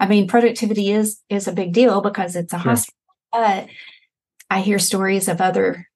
I 0.00 0.06
mean, 0.06 0.26
productivity 0.26 0.90
is 0.90 1.20
is 1.28 1.46
a 1.46 1.52
big 1.52 1.72
deal 1.72 2.00
because 2.00 2.34
it's 2.34 2.52
a 2.52 2.58
sure. 2.58 2.70
hospital, 2.70 2.98
but 3.30 3.68
I 4.50 4.60
hear 4.60 4.80
stories 4.80 5.28
of 5.28 5.40
other 5.40 5.88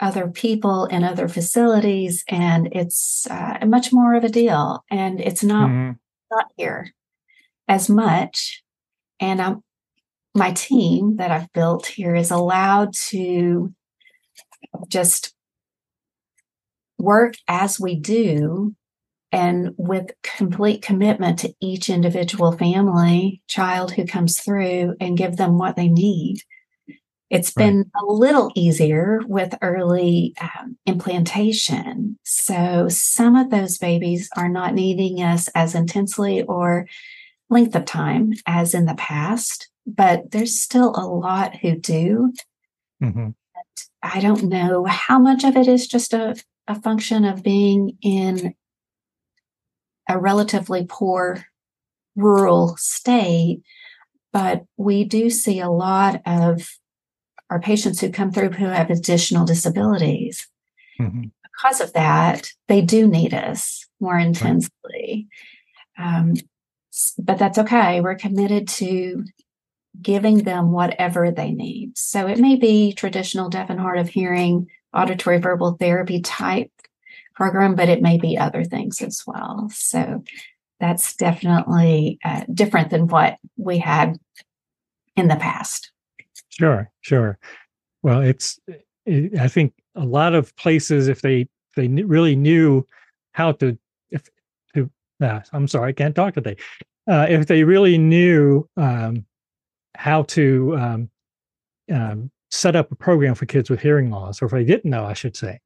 other 0.00 0.26
people 0.28 0.86
in 0.86 1.04
other 1.04 1.28
facilities, 1.28 2.24
and 2.28 2.68
it's 2.72 3.24
uh, 3.30 3.58
much 3.64 3.92
more 3.92 4.16
of 4.16 4.24
a 4.24 4.28
deal. 4.28 4.84
And 4.90 5.20
it's 5.20 5.44
not 5.44 5.68
mm-hmm. 5.68 5.92
not 6.32 6.46
here 6.56 6.92
as 7.68 7.88
much. 7.88 8.62
And 9.20 9.40
I'm, 9.40 9.62
my 10.34 10.52
team 10.52 11.16
that 11.16 11.30
I've 11.30 11.52
built 11.52 11.86
here 11.86 12.14
is 12.14 12.30
allowed 12.30 12.94
to 13.08 13.74
just 14.88 15.34
work 16.98 17.34
as 17.48 17.80
we 17.80 17.96
do 17.96 18.74
and 19.30 19.74
with 19.76 20.10
complete 20.22 20.82
commitment 20.82 21.38
to 21.40 21.54
each 21.60 21.88
individual 21.90 22.52
family 22.52 23.42
child 23.48 23.92
who 23.92 24.06
comes 24.06 24.38
through 24.40 24.94
and 25.00 25.18
give 25.18 25.36
them 25.36 25.58
what 25.58 25.76
they 25.76 25.88
need 25.88 26.42
it's 27.32 27.50
been 27.50 27.90
a 27.98 28.04
little 28.04 28.52
easier 28.54 29.20
with 29.26 29.56
early 29.62 30.34
um, 30.38 30.76
implantation. 30.84 32.18
So 32.24 32.88
some 32.90 33.36
of 33.36 33.48
those 33.48 33.78
babies 33.78 34.28
are 34.36 34.50
not 34.50 34.74
needing 34.74 35.22
us 35.22 35.48
as 35.54 35.74
intensely 35.74 36.42
or 36.42 36.86
length 37.52 37.74
of 37.74 37.84
time 37.84 38.32
as 38.46 38.74
in 38.74 38.86
the 38.86 38.94
past, 38.94 39.68
but 39.86 40.30
there's 40.30 40.60
still 40.60 40.90
a 40.96 41.06
lot 41.06 41.56
who 41.56 41.76
do. 41.76 42.32
Mm-hmm. 43.02 43.30
I 44.02 44.20
don't 44.20 44.44
know 44.44 44.84
how 44.84 45.18
much 45.18 45.44
of 45.44 45.56
it 45.56 45.68
is 45.68 45.86
just 45.86 46.12
a, 46.12 46.34
a 46.66 46.80
function 46.80 47.24
of 47.24 47.42
being 47.42 47.96
in 48.02 48.54
a 50.08 50.18
relatively 50.18 50.84
poor 50.88 51.44
rural 52.16 52.76
state, 52.76 53.62
but 54.32 54.64
we 54.76 55.04
do 55.04 55.30
see 55.30 55.60
a 55.60 55.70
lot 55.70 56.20
of 56.26 56.68
our 57.48 57.60
patients 57.60 58.00
who 58.00 58.10
come 58.10 58.32
through 58.32 58.50
who 58.50 58.66
have 58.66 58.90
additional 58.90 59.44
disabilities. 59.44 60.48
Mm-hmm. 61.00 61.24
Because 61.42 61.80
of 61.80 61.92
that, 61.92 62.50
they 62.66 62.80
do 62.80 63.06
need 63.06 63.34
us 63.34 63.86
more 64.00 64.18
intensely. 64.18 65.28
Right. 65.98 66.16
Um, 66.16 66.34
but 67.18 67.38
that's 67.38 67.58
okay. 67.58 68.00
We're 68.00 68.14
committed 68.14 68.68
to 68.68 69.24
giving 70.00 70.38
them 70.38 70.72
whatever 70.72 71.30
they 71.30 71.50
need. 71.52 71.96
So 71.96 72.26
it 72.26 72.38
may 72.38 72.56
be 72.56 72.92
traditional 72.92 73.48
deaf 73.48 73.70
and 73.70 73.80
hard 73.80 73.98
of 73.98 74.08
hearing, 74.08 74.68
auditory 74.94 75.38
verbal 75.38 75.76
therapy 75.78 76.20
type 76.20 76.70
program, 77.34 77.74
but 77.74 77.88
it 77.88 78.02
may 78.02 78.18
be 78.18 78.38
other 78.38 78.64
things 78.64 79.00
as 79.00 79.22
well. 79.26 79.68
So 79.72 80.22
that's 80.80 81.14
definitely 81.16 82.18
uh, 82.24 82.44
different 82.52 82.90
than 82.90 83.06
what 83.06 83.36
we 83.56 83.78
had 83.78 84.16
in 85.16 85.28
the 85.28 85.36
past. 85.36 85.92
Sure, 86.48 86.90
sure. 87.00 87.38
Well, 88.02 88.20
it's 88.20 88.58
it, 89.06 89.38
I 89.38 89.48
think 89.48 89.72
a 89.94 90.04
lot 90.04 90.34
of 90.34 90.54
places 90.56 91.08
if 91.08 91.22
they 91.22 91.48
they 91.76 91.88
really 91.88 92.36
knew 92.36 92.86
how 93.32 93.52
to 93.52 93.78
uh, 95.24 95.40
I'm 95.52 95.68
sorry, 95.68 95.90
I 95.90 95.92
can't 95.92 96.14
talk 96.14 96.34
today. 96.34 96.56
Uh, 97.08 97.26
if 97.28 97.46
they 97.46 97.64
really 97.64 97.98
knew 97.98 98.68
um, 98.76 99.24
how 99.94 100.22
to 100.22 100.76
um, 100.76 101.10
um, 101.92 102.30
set 102.50 102.76
up 102.76 102.92
a 102.92 102.94
program 102.94 103.34
for 103.34 103.46
kids 103.46 103.70
with 103.70 103.80
hearing 103.80 104.10
loss, 104.10 104.40
or 104.40 104.46
if 104.46 104.52
they 104.52 104.64
didn't 104.64 104.90
know, 104.90 105.04
I 105.04 105.14
should 105.14 105.36
say, 105.36 105.58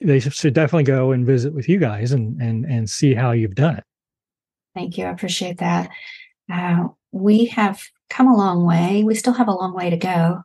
they 0.00 0.20
should 0.20 0.54
definitely 0.54 0.84
go 0.84 1.12
and 1.12 1.26
visit 1.26 1.52
with 1.52 1.68
you 1.68 1.78
guys 1.78 2.12
and 2.12 2.40
and 2.40 2.64
and 2.64 2.88
see 2.88 3.14
how 3.14 3.32
you've 3.32 3.54
done 3.54 3.76
it. 3.76 3.84
Thank 4.74 4.96
you. 4.96 5.06
I 5.06 5.10
appreciate 5.10 5.58
that. 5.58 5.90
Uh, 6.50 6.88
we 7.10 7.46
have 7.46 7.82
come 8.08 8.28
a 8.28 8.36
long 8.36 8.64
way. 8.64 9.02
We 9.04 9.14
still 9.14 9.32
have 9.32 9.48
a 9.48 9.52
long 9.52 9.74
way 9.74 9.90
to 9.90 9.96
go, 9.96 10.42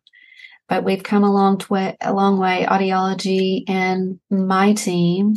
but 0.68 0.84
we've 0.84 1.04
come 1.04 1.24
a 1.24 1.32
long, 1.32 1.58
twi- 1.58 1.98
a 2.02 2.14
long 2.14 2.40
way. 2.40 2.66
Audiology 2.68 3.64
and 3.70 4.20
my 4.30 4.74
team, 4.74 5.36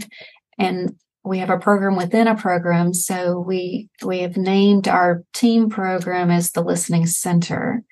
and 0.59 0.97
we 1.27 1.39
have 1.39 1.51
a 1.51 1.59
program 1.59 1.97
within 1.97 2.29
a 2.29 2.37
program. 2.37 2.95
So 2.95 3.41
we 3.41 3.89
we 4.05 4.21
have 4.21 4.37
named 4.37 4.87
our 4.87 5.25
team 5.33 5.69
program 5.69 6.31
as 6.31 6.53
the 6.53 6.63
Listening 6.63 7.07
Center. 7.07 7.83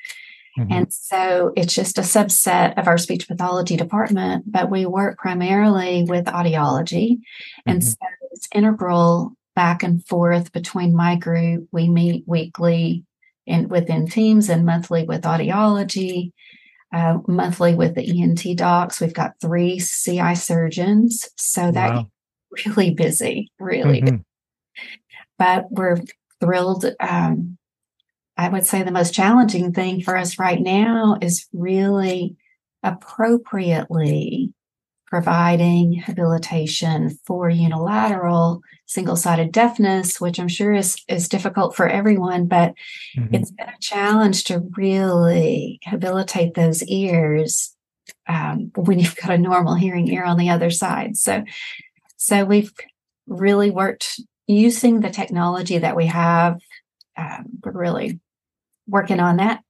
Mm-hmm. 0.57 0.73
And 0.73 0.93
so 0.93 1.53
it's 1.57 1.75
just 1.75 1.99
a 1.99 2.03
subset 2.03 2.79
of 2.79 2.87
our 2.87 2.97
speech 2.97 3.27
pathology 3.27 3.77
department, 3.77 4.45
but 4.47 4.71
we 4.71 4.87
work 4.87 5.19
primarily 5.19 6.05
with 6.05 6.27
audiology. 6.27 7.17
Mm-hmm. 7.17 7.71
And 7.71 7.85
so 7.85 7.97
it's 8.31 8.49
integral 8.55 9.33
back 9.57 9.83
and 9.83 10.07
forth 10.07 10.53
between 10.53 10.95
my 10.95 11.17
group. 11.17 11.67
We 11.73 11.89
meet 11.89 12.23
weekly 12.27 13.05
in, 13.47 13.69
within 13.69 14.07
teams 14.07 14.49
and 14.49 14.65
monthly 14.65 15.05
with 15.05 15.23
audiology, 15.23 16.33
uh, 16.93 17.19
monthly 17.27 17.75
with 17.75 17.97
the 17.97 18.23
ENT 18.23 18.57
docs. 18.57 19.01
We've 19.01 19.13
got 19.13 19.41
three 19.41 19.81
CI 19.81 20.37
surgeons. 20.37 21.29
So 21.37 21.73
that 21.73 21.95
wow. 21.95 22.07
Really 22.67 22.95
busy, 22.95 23.51
really. 23.59 24.01
Mm-hmm. 24.03 24.17
Busy. 24.17 24.25
But 25.39 25.67
we're 25.71 25.99
thrilled. 26.41 26.87
Um, 27.01 27.59
I 28.37 28.49
would 28.49 28.67
say 28.67 28.83
the 28.83 28.91
most 28.91 29.15
challenging 29.15 29.73
thing 29.73 30.03
for 30.03 30.17
us 30.17 30.39
right 30.39 30.61
now 30.61 31.17
is 31.21 31.47
really 31.53 32.37
appropriately 32.83 34.53
providing 35.07 35.95
habilitation 35.95 37.17
for 37.25 37.49
unilateral 37.49 38.61
single-sided 38.87 39.53
deafness 39.53 40.21
which 40.21 40.41
i'm 40.41 40.49
sure 40.49 40.73
is 40.73 40.97
is 41.09 41.29
difficult 41.29 41.77
for 41.77 41.87
everyone 41.87 42.47
but 42.47 42.75
mm-hmm. 43.17 43.33
it's 43.35 43.53
been 43.53 43.69
a 43.69 43.79
challenge 43.81 44.43
to 44.43 44.69
really 44.77 45.79
habilitate 45.85 46.55
those 46.55 46.83
ears 46.85 47.77
um, 48.29 48.73
when 48.75 48.99
you've 48.99 49.17
got 49.17 49.31
a 49.31 49.39
normal 49.39 49.75
hearing 49.75 50.09
ear 50.09 50.25
on 50.25 50.37
the 50.37 50.51
other 50.51 50.71
side 50.71 51.17
so 51.17 51.45
so 52.25 52.45
we've 52.45 52.73
really 53.27 53.71
worked 53.71 54.21
using 54.47 55.01
the 55.01 55.11
technology 55.11 55.79
that 55.79 55.97
we 55.97 56.07
have 56.07 56.59
um, 57.17 57.47
we're 57.65 57.73
really 57.73 58.21
working 58.87 59.21
on 59.21 59.37
that 59.37 59.63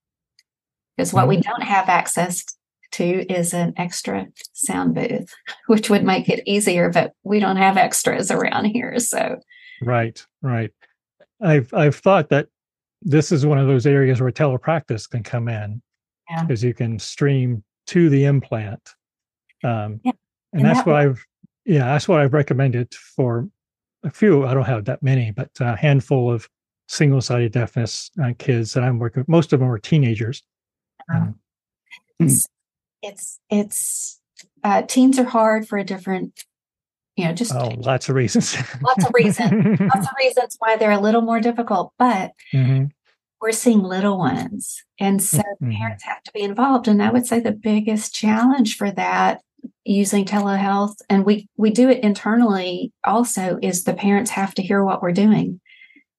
because 0.96 1.12
what 1.12 1.22
mm-hmm. 1.22 1.30
we 1.30 1.40
don't 1.40 1.62
have 1.62 1.88
access 1.88 2.44
to 2.92 3.32
is 3.32 3.52
an 3.52 3.74
extra 3.76 4.26
sound 4.52 4.94
booth, 4.94 5.34
which 5.66 5.90
would 5.90 6.04
make 6.04 6.28
it 6.28 6.42
easier, 6.46 6.90
but 6.90 7.12
we 7.24 7.40
don't 7.40 7.56
have 7.56 7.76
extras 7.76 8.30
around 8.30 8.66
here. 8.66 8.98
So 8.98 9.40
Right, 9.82 10.24
right. 10.42 10.70
I've 11.42 11.72
I've 11.74 11.96
thought 11.96 12.28
that 12.30 12.48
this 13.02 13.32
is 13.32 13.44
one 13.44 13.58
of 13.58 13.66
those 13.66 13.86
areas 13.86 14.20
where 14.20 14.30
telepractice 14.30 15.10
can 15.10 15.22
come 15.22 15.48
in 15.48 15.82
because 16.40 16.62
yeah. 16.62 16.68
you 16.68 16.74
can 16.74 16.98
stream 16.98 17.62
to 17.88 18.08
the 18.08 18.24
implant. 18.24 18.80
Um, 19.62 20.00
yeah. 20.04 20.12
and, 20.52 20.62
and, 20.62 20.64
that's 20.64 20.78
that 20.78 20.86
what 20.86 20.96
I've 20.96 21.24
yeah, 21.64 21.86
that's 21.86 22.08
what 22.08 22.20
I've 22.20 22.34
recommended 22.34 22.94
for 22.94 23.48
a 24.02 24.10
few. 24.10 24.46
I 24.46 24.54
don't 24.54 24.64
have 24.64 24.84
that 24.86 25.02
many, 25.02 25.30
but 25.30 25.50
a 25.60 25.76
handful 25.76 26.30
of 26.30 26.48
single 26.88 27.20
sided 27.20 27.52
deafness 27.52 28.10
uh, 28.22 28.32
kids 28.38 28.74
that 28.74 28.84
I'm 28.84 28.98
working 28.98 29.20
with. 29.20 29.28
Most 29.28 29.52
of 29.52 29.60
them 29.60 29.70
are 29.70 29.78
teenagers. 29.78 30.42
Um, 31.12 31.36
it's 32.18 32.48
it's, 33.02 33.40
it's 33.50 34.20
uh, 34.62 34.82
teens 34.82 35.18
are 35.18 35.24
hard 35.24 35.68
for 35.68 35.78
a 35.78 35.84
different 35.84 36.44
you 37.16 37.24
know 37.24 37.32
just 37.32 37.54
oh, 37.54 37.68
lots 37.78 38.08
of 38.08 38.14
reasons 38.14 38.56
lots 38.82 39.04
of 39.04 39.12
reasons 39.14 39.80
lots 39.80 40.06
of 40.06 40.14
reasons 40.18 40.56
why 40.58 40.76
they're 40.76 40.90
a 40.90 41.00
little 41.00 41.20
more 41.20 41.40
difficult 41.40 41.92
but 41.98 42.32
mm-hmm. 42.52 42.86
we're 43.40 43.52
seeing 43.52 43.82
little 43.82 44.18
ones 44.18 44.82
and 44.98 45.22
so 45.22 45.38
mm-hmm. 45.38 45.72
parents 45.72 46.02
have 46.02 46.22
to 46.22 46.32
be 46.32 46.40
involved 46.40 46.88
and 46.88 47.02
i 47.02 47.10
would 47.10 47.26
say 47.26 47.38
the 47.38 47.52
biggest 47.52 48.14
challenge 48.14 48.76
for 48.76 48.90
that 48.90 49.42
using 49.84 50.24
telehealth 50.24 50.96
and 51.08 51.24
we 51.24 51.48
we 51.56 51.70
do 51.70 51.88
it 51.88 52.02
internally 52.02 52.92
also 53.04 53.58
is 53.62 53.84
the 53.84 53.94
parents 53.94 54.30
have 54.30 54.54
to 54.54 54.62
hear 54.62 54.84
what 54.84 55.02
we're 55.02 55.12
doing 55.12 55.60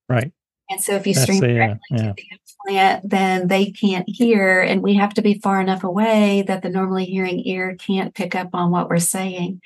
right 0.10 0.32
and 0.70 0.82
so 0.82 0.96
if 0.96 1.06
you 1.06 1.14
stream 1.14 1.42
the, 1.42 1.48
directly 1.48 1.80
yeah, 1.92 1.98
yeah. 1.98 2.08
to 2.08 2.14
the 2.16 2.24
implant, 2.32 3.10
then 3.10 3.48
they 3.48 3.72
can't 3.72 4.08
hear, 4.08 4.62
and 4.62 4.82
we 4.82 4.96
have 4.96 5.14
to 5.14 5.22
be 5.22 5.40
far 5.40 5.62
enough 5.62 5.84
away 5.84 6.44
that 6.48 6.64
the 6.64 6.70
normally 6.70 7.06
hearing 7.06 7.46
ear 7.46 7.76
can't 7.76 8.16
pick 8.16 8.34
up 8.34 8.50
on 8.54 8.72
what 8.72 8.90
we're 8.90 8.98
saying. 8.98 9.62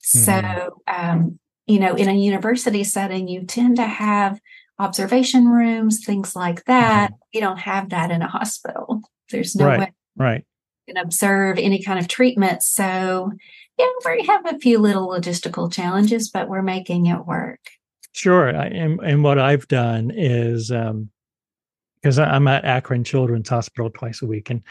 So, 0.00 0.80
um, 0.86 1.38
you 1.66 1.78
know, 1.78 1.94
in 1.94 2.08
a 2.08 2.14
university 2.14 2.82
setting, 2.82 3.28
you 3.28 3.44
tend 3.44 3.76
to 3.76 3.86
have 3.86 4.40
observation 4.78 5.48
rooms, 5.48 6.02
things 6.04 6.34
like 6.34 6.64
that. 6.64 7.10
Mm-hmm. 7.10 7.20
You 7.32 7.40
don't 7.42 7.58
have 7.58 7.90
that 7.90 8.10
in 8.10 8.22
a 8.22 8.28
hospital. 8.28 9.02
There's 9.30 9.54
no 9.54 9.66
right, 9.66 9.78
way 9.78 9.92
right. 10.16 10.44
Can 10.88 10.96
observe 10.96 11.58
any 11.58 11.82
kind 11.82 11.98
of 11.98 12.08
treatment. 12.08 12.62
So, 12.62 13.30
yeah, 13.78 13.86
we 14.04 14.24
have 14.26 14.46
a 14.46 14.58
few 14.58 14.78
little 14.78 15.08
logistical 15.08 15.72
challenges, 15.72 16.30
but 16.30 16.48
we're 16.48 16.62
making 16.62 17.06
it 17.06 17.26
work. 17.26 17.60
Sure. 18.12 18.56
I, 18.56 18.66
and, 18.66 18.98
and 19.00 19.22
what 19.22 19.38
I've 19.38 19.68
done 19.68 20.10
is 20.14 20.68
because 20.70 22.18
um, 22.18 22.24
I'm 22.24 22.48
at 22.48 22.64
Akron 22.64 23.04
Children's 23.04 23.48
Hospital 23.48 23.90
twice 23.90 24.22
a 24.22 24.26
week, 24.26 24.50
and 24.50 24.62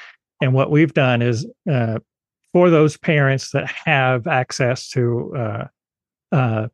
and 0.41 0.53
what 0.53 0.69
we've 0.69 0.93
done 0.93 1.21
is 1.21 1.47
uh, 1.71 1.99
for 2.53 2.69
those 2.69 2.97
parents 2.97 3.51
that 3.51 3.67
have 3.67 4.27
access 4.27 4.89
to 4.89 5.33
uh, 5.35 5.67
uh, 6.31 6.67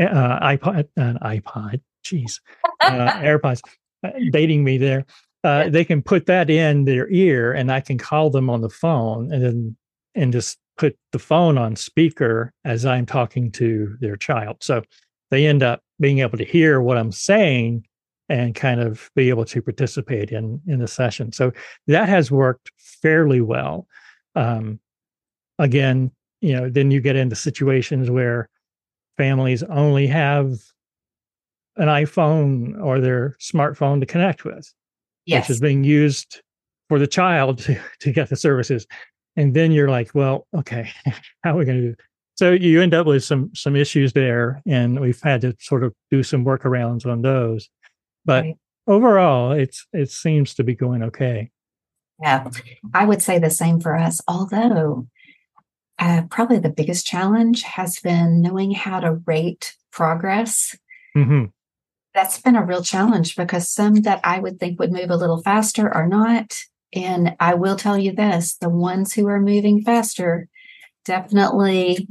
uh 0.00 0.56
iPod, 0.56 0.88
an 0.96 1.18
iPod, 1.22 1.80
jeez, 2.04 2.40
uh, 2.82 2.88
AirPods, 3.20 3.62
uh, 4.04 4.10
dating 4.32 4.64
me 4.64 4.78
there. 4.78 5.06
Uh, 5.42 5.70
they 5.70 5.84
can 5.84 6.02
put 6.02 6.26
that 6.26 6.50
in 6.50 6.84
their 6.84 7.08
ear, 7.10 7.52
and 7.52 7.72
I 7.72 7.80
can 7.80 7.98
call 7.98 8.30
them 8.30 8.50
on 8.50 8.60
the 8.60 8.68
phone, 8.68 9.32
and 9.32 9.42
then 9.42 9.76
and 10.14 10.32
just 10.32 10.58
put 10.76 10.98
the 11.12 11.18
phone 11.18 11.56
on 11.58 11.76
speaker 11.76 12.52
as 12.64 12.84
I'm 12.84 13.06
talking 13.06 13.50
to 13.52 13.96
their 14.00 14.16
child. 14.16 14.58
So 14.60 14.82
they 15.30 15.46
end 15.46 15.62
up 15.62 15.82
being 16.00 16.18
able 16.18 16.38
to 16.38 16.44
hear 16.44 16.80
what 16.80 16.98
I'm 16.98 17.12
saying 17.12 17.86
and 18.28 18.54
kind 18.54 18.80
of 18.80 19.10
be 19.14 19.28
able 19.28 19.44
to 19.44 19.62
participate 19.62 20.30
in 20.30 20.60
in 20.66 20.78
the 20.78 20.88
session. 20.88 21.32
So 21.32 21.52
that 21.86 22.08
has 22.08 22.30
worked 22.30 22.70
fairly 22.78 23.40
well. 23.40 23.86
Um, 24.34 24.80
again, 25.58 26.10
you 26.40 26.54
know, 26.54 26.70
then 26.70 26.90
you 26.90 27.00
get 27.00 27.16
into 27.16 27.36
situations 27.36 28.10
where 28.10 28.48
families 29.16 29.62
only 29.64 30.06
have 30.06 30.52
an 31.76 31.88
iPhone 31.88 32.82
or 32.82 33.00
their 33.00 33.36
smartphone 33.40 34.00
to 34.00 34.06
connect 34.06 34.44
with, 34.44 34.72
yes. 35.26 35.44
which 35.44 35.50
is 35.50 35.60
being 35.60 35.84
used 35.84 36.42
for 36.88 36.98
the 36.98 37.06
child 37.06 37.58
to, 37.64 37.80
to 38.00 38.12
get 38.12 38.28
the 38.28 38.36
services. 38.36 38.86
And 39.36 39.54
then 39.54 39.72
you're 39.72 39.90
like, 39.90 40.14
well, 40.14 40.46
okay, 40.54 40.90
how 41.44 41.54
are 41.54 41.56
we 41.56 41.64
going 41.64 41.80
to 41.80 41.88
do 41.90 41.96
so 42.40 42.52
you 42.52 42.80
end 42.80 42.94
up 42.94 43.06
with 43.06 43.22
some 43.22 43.54
some 43.54 43.76
issues 43.76 44.14
there, 44.14 44.62
and 44.66 44.98
we've 44.98 45.20
had 45.20 45.42
to 45.42 45.54
sort 45.60 45.84
of 45.84 45.92
do 46.10 46.22
some 46.22 46.42
workarounds 46.42 47.04
on 47.04 47.20
those. 47.20 47.68
But 48.24 48.44
right. 48.44 48.56
overall, 48.86 49.52
it's 49.52 49.86
it 49.92 50.10
seems 50.10 50.54
to 50.54 50.64
be 50.64 50.74
going 50.74 51.02
okay. 51.02 51.50
Yeah, 52.18 52.48
I 52.94 53.04
would 53.04 53.20
say 53.20 53.38
the 53.38 53.50
same 53.50 53.78
for 53.78 53.94
us. 53.94 54.22
Although, 54.26 55.06
uh, 55.98 56.22
probably 56.30 56.58
the 56.58 56.70
biggest 56.70 57.04
challenge 57.04 57.60
has 57.60 58.00
been 58.00 58.40
knowing 58.40 58.70
how 58.70 59.00
to 59.00 59.20
rate 59.26 59.76
progress. 59.90 60.74
Mm-hmm. 61.14 61.44
That's 62.14 62.40
been 62.40 62.56
a 62.56 62.64
real 62.64 62.82
challenge 62.82 63.36
because 63.36 63.70
some 63.70 63.96
that 64.02 64.20
I 64.24 64.40
would 64.40 64.58
think 64.58 64.78
would 64.80 64.92
move 64.92 65.10
a 65.10 65.16
little 65.16 65.42
faster 65.42 65.92
are 65.92 66.08
not. 66.08 66.54
And 66.92 67.36
I 67.38 67.54
will 67.54 67.76
tell 67.76 67.96
you 67.96 68.12
this 68.12 68.56
the 68.56 68.68
ones 68.68 69.14
who 69.14 69.28
are 69.28 69.40
moving 69.40 69.82
faster 69.82 70.48
definitely 71.04 72.08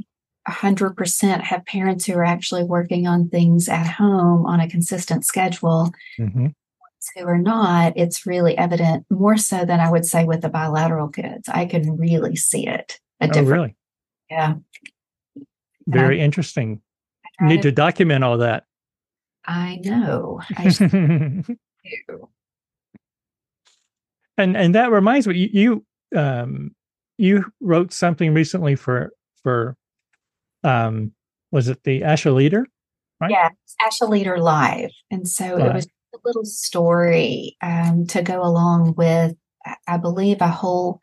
100% 0.48 1.40
have 1.42 1.66
parents 1.66 2.06
who 2.06 2.14
are 2.14 2.24
actually 2.24 2.64
working 2.64 3.06
on 3.06 3.28
things 3.28 3.68
at 3.68 3.86
home 3.86 4.46
on 4.46 4.60
a 4.60 4.68
consistent 4.68 5.24
schedule. 5.24 5.92
Mm-hmm. 6.18 6.48
Who 7.16 7.26
are 7.26 7.38
not, 7.38 7.94
it's 7.96 8.26
really 8.26 8.56
evident 8.58 9.06
more 9.08 9.38
so 9.38 9.64
than 9.64 9.80
I 9.80 9.90
would 9.90 10.04
say 10.04 10.24
with 10.24 10.42
the 10.42 10.50
bilateral 10.50 11.08
kids. 11.08 11.48
I 11.48 11.64
can 11.64 11.96
really 11.96 12.36
see 12.36 12.68
it. 12.68 13.00
oh, 13.22 13.42
really? 13.42 13.74
Yeah. 14.30 14.54
Very 15.86 16.20
interesting. 16.20 16.82
Need 17.40 17.62
to, 17.62 17.70
to 17.70 17.72
document 17.72 18.22
all 18.22 18.36
that. 18.38 18.64
I 19.44 19.80
know. 19.82 20.40
I 20.56 20.68
do. 20.68 22.28
and 24.36 24.56
and 24.56 24.74
that 24.74 24.90
reminds 24.90 25.26
me, 25.26 25.36
you, 25.36 25.84
you 26.12 26.18
um 26.18 26.74
you 27.18 27.44
wrote 27.60 27.92
something 27.92 28.34
recently 28.34 28.76
for 28.76 29.12
for 29.42 29.76
um, 30.64 31.12
was 31.50 31.68
it 31.68 31.84
the 31.84 32.02
ASHA 32.02 32.34
Leader? 32.34 32.66
Right? 33.20 33.30
Yeah, 33.30 33.50
ASHA 33.82 34.08
Leader 34.08 34.38
Live. 34.38 34.90
And 35.10 35.28
so 35.28 35.58
it 35.58 35.74
was 35.74 35.86
a 36.14 36.18
little 36.24 36.44
story 36.44 37.56
um, 37.62 38.06
to 38.08 38.22
go 38.22 38.42
along 38.42 38.94
with, 38.96 39.34
I 39.86 39.98
believe, 39.98 40.40
a 40.40 40.48
whole 40.48 41.00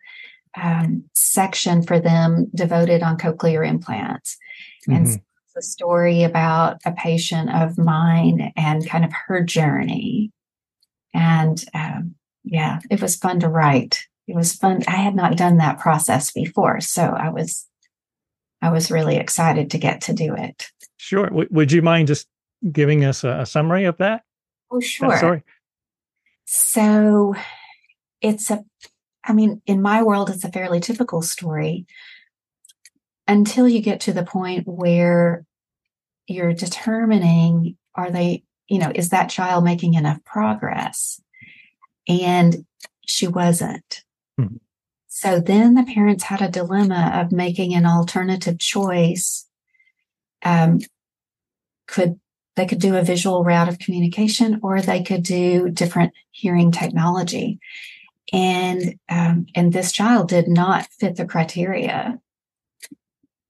um, 0.59 1.03
section 1.13 1.83
for 1.83 1.99
them 1.99 2.49
devoted 2.55 3.03
on 3.03 3.17
cochlear 3.17 3.67
implants. 3.67 4.37
Mm-hmm. 4.87 5.05
And 5.05 5.21
a 5.57 5.61
story 5.61 6.23
about 6.23 6.79
a 6.85 6.91
patient 6.91 7.53
of 7.53 7.77
mine 7.77 8.53
and 8.55 8.87
kind 8.87 9.03
of 9.03 9.11
her 9.27 9.43
journey. 9.43 10.31
And 11.13 11.63
um, 11.73 12.15
yeah, 12.43 12.79
it 12.89 13.01
was 13.01 13.15
fun 13.15 13.39
to 13.41 13.49
write. 13.49 14.05
It 14.27 14.35
was 14.35 14.53
fun. 14.53 14.83
I 14.87 14.97
had 14.97 15.15
not 15.15 15.37
done 15.37 15.57
that 15.57 15.79
process 15.79 16.31
before. 16.31 16.81
So 16.81 17.03
I 17.03 17.29
was 17.29 17.65
I 18.61 18.71
was 18.71 18.91
really 18.91 19.17
excited 19.17 19.71
to 19.71 19.77
get 19.77 20.01
to 20.01 20.13
do 20.13 20.33
it. 20.35 20.69
Sure. 20.97 21.27
W- 21.27 21.47
would 21.51 21.71
you 21.71 21.81
mind 21.81 22.07
just 22.07 22.27
giving 22.71 23.05
us 23.05 23.23
a, 23.23 23.41
a 23.41 23.45
summary 23.45 23.85
of 23.85 23.97
that? 23.97 24.23
Oh, 24.71 24.79
sure. 24.79 25.17
Sorry. 25.17 25.43
So 26.45 27.35
it's 28.21 28.49
a, 28.49 28.63
I 29.23 29.33
mean, 29.33 29.61
in 29.65 29.81
my 29.81 30.01
world, 30.01 30.29
it's 30.29 30.43
a 30.43 30.51
fairly 30.51 30.79
typical 30.79 31.21
story 31.21 31.85
until 33.27 33.67
you 33.67 33.81
get 33.81 34.01
to 34.01 34.13
the 34.13 34.23
point 34.23 34.67
where 34.67 35.45
you're 36.27 36.53
determining 36.53 37.77
are 37.95 38.11
they, 38.11 38.43
you 38.67 38.79
know, 38.79 38.91
is 38.93 39.09
that 39.09 39.29
child 39.29 39.63
making 39.63 39.95
enough 39.95 40.23
progress? 40.23 41.19
And 42.07 42.65
she 43.05 43.27
wasn't. 43.27 44.03
Hmm. 44.37 44.57
So 45.07 45.39
then 45.39 45.73
the 45.73 45.83
parents 45.83 46.25
had 46.25 46.41
a 46.41 46.49
dilemma 46.49 47.11
of 47.15 47.31
making 47.31 47.73
an 47.73 47.85
alternative 47.85 48.59
choice. 48.59 49.47
Um, 50.43 50.79
could 51.87 52.19
they 52.55 52.65
could 52.65 52.79
do 52.79 52.95
a 52.95 53.03
visual 53.03 53.43
route 53.43 53.69
of 53.69 53.79
communication, 53.79 54.59
or 54.63 54.81
they 54.81 55.03
could 55.03 55.23
do 55.23 55.69
different 55.69 56.13
hearing 56.31 56.71
technology, 56.71 57.59
and 58.31 58.99
um, 59.09 59.47
and 59.55 59.73
this 59.73 59.91
child 59.91 60.29
did 60.29 60.47
not 60.47 60.87
fit 60.99 61.15
the 61.15 61.25
criteria 61.25 62.19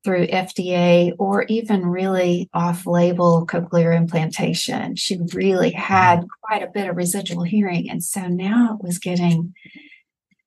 through 0.07 0.25
FDA 0.27 1.11
or 1.19 1.43
even 1.49 1.85
really 1.85 2.49
off-label 2.53 3.45
cochlear 3.45 3.93
implantation. 3.93 4.95
She 4.95 5.19
really 5.33 5.71
had 5.71 6.25
quite 6.41 6.63
a 6.63 6.71
bit 6.73 6.87
of 6.87 6.95
residual 6.95 7.43
hearing, 7.43 7.89
and 7.89 8.01
so 8.01 8.25
now 8.29 8.77
it 8.79 8.85
was 8.85 8.99
getting 8.99 9.53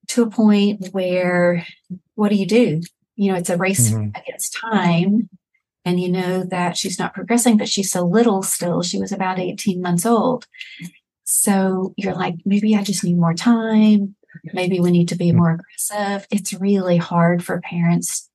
to 0.07 0.23
a 0.23 0.31
point 0.31 0.87
where 0.93 1.63
what 2.15 2.29
do 2.29 2.35
you 2.37 2.47
do? 2.47 2.81
You 3.15 3.31
know, 3.31 3.37
it's 3.37 3.51
a 3.51 3.57
race 3.57 3.91
mm-hmm. 3.91 4.09
against 4.19 4.57
time. 4.59 5.29
And 5.85 5.99
you 5.99 6.11
know 6.11 6.43
that 6.45 6.75
she's 6.75 6.97
not 6.97 7.13
progressing, 7.13 7.57
but 7.57 7.69
she's 7.69 7.91
so 7.91 8.03
little 8.03 8.41
still. 8.41 8.81
She 8.81 8.99
was 8.99 9.11
about 9.11 9.37
18 9.37 9.79
months 9.79 10.07
old. 10.07 10.47
So 11.23 11.93
you're 11.97 12.15
like, 12.15 12.35
maybe 12.45 12.75
I 12.75 12.83
just 12.83 13.03
need 13.03 13.17
more 13.17 13.35
time. 13.35 14.15
Maybe 14.53 14.79
we 14.79 14.89
need 14.89 15.09
to 15.09 15.15
be 15.15 15.27
mm-hmm. 15.27 15.37
more 15.37 15.51
aggressive. 15.51 16.27
It's 16.31 16.51
really 16.51 16.97
hard 16.97 17.43
for 17.43 17.61
parents 17.61 18.30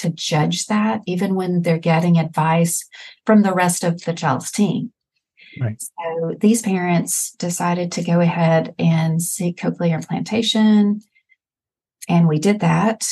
to 0.00 0.10
judge 0.10 0.66
that, 0.66 1.02
even 1.06 1.34
when 1.34 1.62
they're 1.62 1.78
getting 1.78 2.18
advice 2.18 2.84
from 3.26 3.42
the 3.42 3.54
rest 3.54 3.84
of 3.84 4.02
the 4.04 4.12
child's 4.12 4.50
team. 4.50 4.92
Right. 5.60 5.80
So 5.80 6.34
these 6.40 6.62
parents 6.62 7.32
decided 7.32 7.92
to 7.92 8.04
go 8.04 8.20
ahead 8.20 8.74
and 8.78 9.20
seek 9.22 9.58
cochlear 9.58 9.94
implantation. 9.94 11.00
And 12.08 12.28
we 12.28 12.38
did 12.38 12.60
that. 12.60 13.08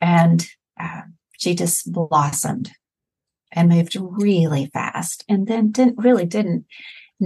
And 0.00 0.46
uh, 0.80 1.02
she 1.38 1.54
just 1.54 1.92
blossomed 1.92 2.72
and 3.52 3.68
moved 3.68 3.96
really 4.00 4.66
fast 4.66 5.24
and 5.28 5.46
then 5.46 5.70
didn't 5.70 5.98
really 5.98 6.26
didn't 6.26 6.66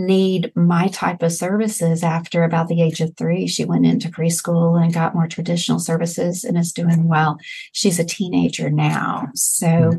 need 0.06 0.52
my 0.54 0.88
type 0.88 1.22
of 1.22 1.32
services 1.32 2.02
after 2.02 2.44
about 2.44 2.68
the 2.68 2.82
age 2.82 3.00
of 3.00 3.16
three. 3.16 3.46
She 3.46 3.64
went 3.64 3.86
into 3.86 4.08
preschool 4.08 4.82
and 4.82 4.92
got 4.92 5.14
more 5.14 5.26
traditional 5.26 5.78
services 5.78 6.44
and 6.44 6.56
is 6.56 6.72
doing 6.72 7.08
well. 7.08 7.38
She's 7.72 7.98
a 7.98 8.04
teenager 8.04 8.70
now. 8.70 9.28
So, 9.34 9.66
mm-hmm. 9.66 9.98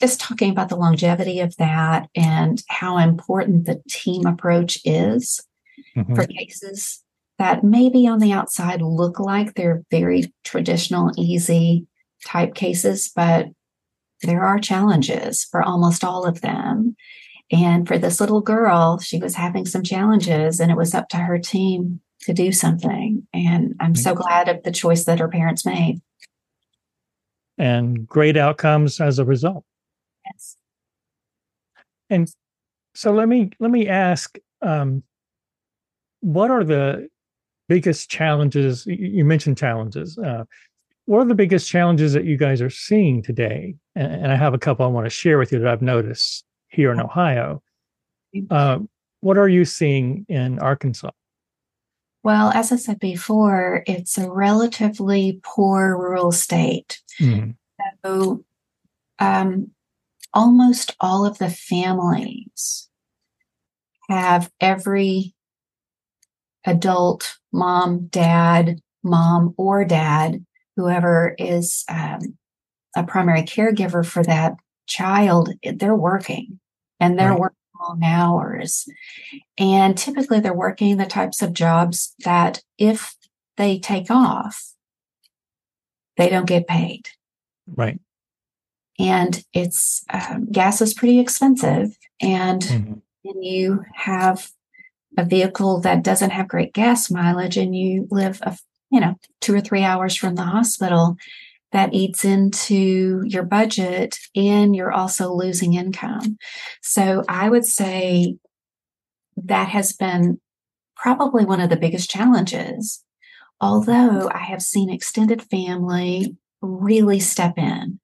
just 0.00 0.20
talking 0.20 0.50
about 0.50 0.68
the 0.68 0.76
longevity 0.76 1.40
of 1.40 1.56
that 1.56 2.08
and 2.14 2.62
how 2.68 2.98
important 2.98 3.66
the 3.66 3.82
team 3.88 4.26
approach 4.26 4.78
is 4.84 5.40
mm-hmm. 5.96 6.14
for 6.14 6.26
cases 6.26 7.02
that 7.38 7.62
maybe 7.62 8.06
on 8.06 8.18
the 8.18 8.32
outside 8.32 8.82
look 8.82 9.20
like 9.20 9.54
they're 9.54 9.84
very 9.90 10.32
traditional, 10.44 11.12
easy 11.16 11.86
type 12.26 12.54
cases, 12.54 13.10
but 13.14 13.46
there 14.22 14.42
are 14.42 14.58
challenges 14.58 15.44
for 15.44 15.62
almost 15.62 16.02
all 16.02 16.24
of 16.24 16.40
them. 16.40 16.96
And 17.50 17.88
for 17.88 17.96
this 17.96 18.20
little 18.20 18.40
girl, 18.40 18.98
she 18.98 19.18
was 19.18 19.34
having 19.34 19.64
some 19.64 19.82
challenges, 19.82 20.60
and 20.60 20.70
it 20.70 20.76
was 20.76 20.94
up 20.94 21.08
to 21.10 21.16
her 21.16 21.38
team 21.38 22.00
to 22.20 22.32
do 22.34 22.52
something. 22.52 23.26
And 23.32 23.74
I'm 23.80 23.94
so 23.94 24.14
glad 24.14 24.48
of 24.48 24.62
the 24.64 24.72
choice 24.72 25.04
that 25.04 25.18
her 25.18 25.28
parents 25.28 25.64
made. 25.64 26.00
And 27.56 28.06
great 28.06 28.36
outcomes 28.36 29.00
as 29.00 29.18
a 29.18 29.24
result. 29.24 29.64
Yes. 30.26 30.56
And 32.10 32.30
so 32.94 33.12
let 33.12 33.28
me 33.28 33.50
let 33.58 33.70
me 33.70 33.88
ask, 33.88 34.38
um, 34.62 35.02
what 36.20 36.50
are 36.50 36.64
the 36.64 37.08
biggest 37.68 38.10
challenges? 38.10 38.84
You 38.86 39.24
mentioned 39.24 39.56
challenges. 39.56 40.18
Uh, 40.18 40.44
what 41.06 41.20
are 41.20 41.28
the 41.28 41.34
biggest 41.34 41.68
challenges 41.68 42.12
that 42.12 42.24
you 42.24 42.36
guys 42.36 42.60
are 42.60 42.70
seeing 42.70 43.22
today? 43.22 43.74
And, 43.94 44.12
and 44.12 44.32
I 44.32 44.36
have 44.36 44.52
a 44.52 44.58
couple 44.58 44.84
I 44.84 44.88
want 44.88 45.06
to 45.06 45.10
share 45.10 45.38
with 45.38 45.52
you 45.52 45.58
that 45.60 45.68
I've 45.68 45.82
noticed 45.82 46.44
here 46.68 46.92
in 46.92 47.00
Ohio. 47.00 47.62
Uh, 48.50 48.80
what 49.20 49.38
are 49.38 49.48
you 49.48 49.64
seeing 49.64 50.26
in 50.28 50.58
Arkansas? 50.58 51.10
Well, 52.22 52.50
as 52.50 52.72
I 52.72 52.76
said 52.76 52.98
before, 52.98 53.82
it's 53.86 54.18
a 54.18 54.30
relatively 54.30 55.40
poor 55.42 55.96
rural 55.96 56.32
state. 56.32 57.00
Mm-hmm. 57.20 57.52
So, 58.04 58.44
um, 59.18 59.70
almost 60.34 60.94
all 61.00 61.24
of 61.24 61.38
the 61.38 61.50
families 61.50 62.88
have 64.08 64.50
every 64.60 65.34
adult 66.64 67.38
mom, 67.52 68.08
dad, 68.08 68.80
mom, 69.02 69.54
or 69.56 69.84
dad, 69.84 70.44
whoever 70.76 71.34
is 71.38 71.84
um, 71.88 72.36
a 72.96 73.04
primary 73.04 73.42
caregiver 73.42 74.04
for 74.04 74.22
that 74.24 74.54
child, 74.88 75.50
they're 75.62 75.94
working 75.94 76.58
and 76.98 77.18
they're 77.18 77.30
right. 77.30 77.40
working 77.40 77.56
long 77.80 78.02
hours. 78.02 78.88
And 79.56 79.96
typically 79.96 80.40
they're 80.40 80.54
working 80.54 80.96
the 80.96 81.06
types 81.06 81.42
of 81.42 81.52
jobs 81.52 82.14
that 82.24 82.62
if 82.76 83.14
they 83.56 83.78
take 83.78 84.10
off, 84.10 84.72
they 86.16 86.28
don't 86.28 86.46
get 86.46 86.66
paid. 86.66 87.08
Right. 87.66 88.00
And 88.98 89.44
it's 89.52 90.04
um, 90.12 90.50
gas 90.50 90.80
is 90.80 90.94
pretty 90.94 91.20
expensive. 91.20 91.96
And 92.20 92.62
mm-hmm. 92.62 93.40
you 93.40 93.84
have 93.94 94.50
a 95.16 95.24
vehicle 95.24 95.80
that 95.80 96.02
doesn't 96.02 96.30
have 96.30 96.48
great 96.48 96.72
gas 96.72 97.10
mileage 97.10 97.56
and 97.56 97.76
you 97.76 98.06
live 98.10 98.40
a 98.42 98.56
you 98.90 99.00
know 99.00 99.16
two 99.40 99.54
or 99.54 99.60
three 99.60 99.82
hours 99.82 100.16
from 100.16 100.34
the 100.36 100.42
hospital 100.42 101.16
that 101.72 101.92
eats 101.92 102.24
into 102.24 103.22
your 103.26 103.42
budget 103.42 104.18
and 104.34 104.74
you're 104.74 104.92
also 104.92 105.32
losing 105.32 105.74
income. 105.74 106.38
So 106.82 107.24
I 107.28 107.48
would 107.48 107.64
say 107.64 108.36
that 109.36 109.68
has 109.68 109.92
been 109.92 110.40
probably 110.96 111.44
one 111.44 111.60
of 111.60 111.70
the 111.70 111.76
biggest 111.76 112.10
challenges. 112.10 113.04
Although 113.60 114.30
I 114.32 114.38
have 114.38 114.62
seen 114.62 114.90
extended 114.90 115.42
family 115.42 116.36
really 116.60 117.20
step 117.20 117.58
in, 117.58 118.00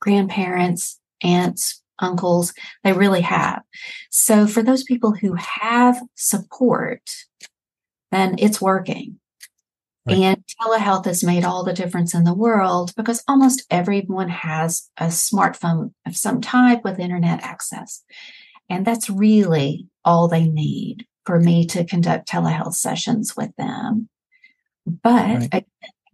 grandparents, 0.00 1.00
aunts, 1.22 1.82
uncles, 1.98 2.54
they 2.84 2.92
really 2.92 3.22
have. 3.22 3.62
So 4.10 4.46
for 4.46 4.62
those 4.62 4.84
people 4.84 5.12
who 5.12 5.34
have 5.34 6.00
support, 6.14 7.02
then 8.10 8.36
it's 8.38 8.60
working. 8.60 9.18
Right. 10.08 10.18
And 10.18 10.44
telehealth 10.60 11.04
has 11.04 11.22
made 11.22 11.44
all 11.44 11.64
the 11.64 11.72
difference 11.72 12.14
in 12.14 12.24
the 12.24 12.34
world 12.34 12.92
because 12.96 13.22
almost 13.28 13.64
everyone 13.70 14.28
has 14.28 14.88
a 14.96 15.06
smartphone 15.06 15.92
of 16.06 16.16
some 16.16 16.40
type 16.40 16.82
with 16.84 16.98
internet 16.98 17.42
access. 17.42 18.02
And 18.70 18.86
that's 18.86 19.10
really 19.10 19.86
all 20.04 20.28
they 20.28 20.46
need 20.46 21.06
for 21.24 21.38
me 21.38 21.66
to 21.66 21.84
conduct 21.84 22.28
telehealth 22.28 22.74
sessions 22.74 23.36
with 23.36 23.54
them. 23.56 24.08
But 24.86 25.52
right. 25.52 25.66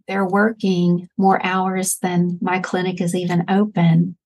they're 0.07 0.27
working 0.27 1.07
more 1.17 1.43
hours 1.45 1.97
than 2.01 2.37
my 2.41 2.59
clinic 2.59 2.99
is 2.99 3.15
even 3.15 3.45
open 3.49 4.17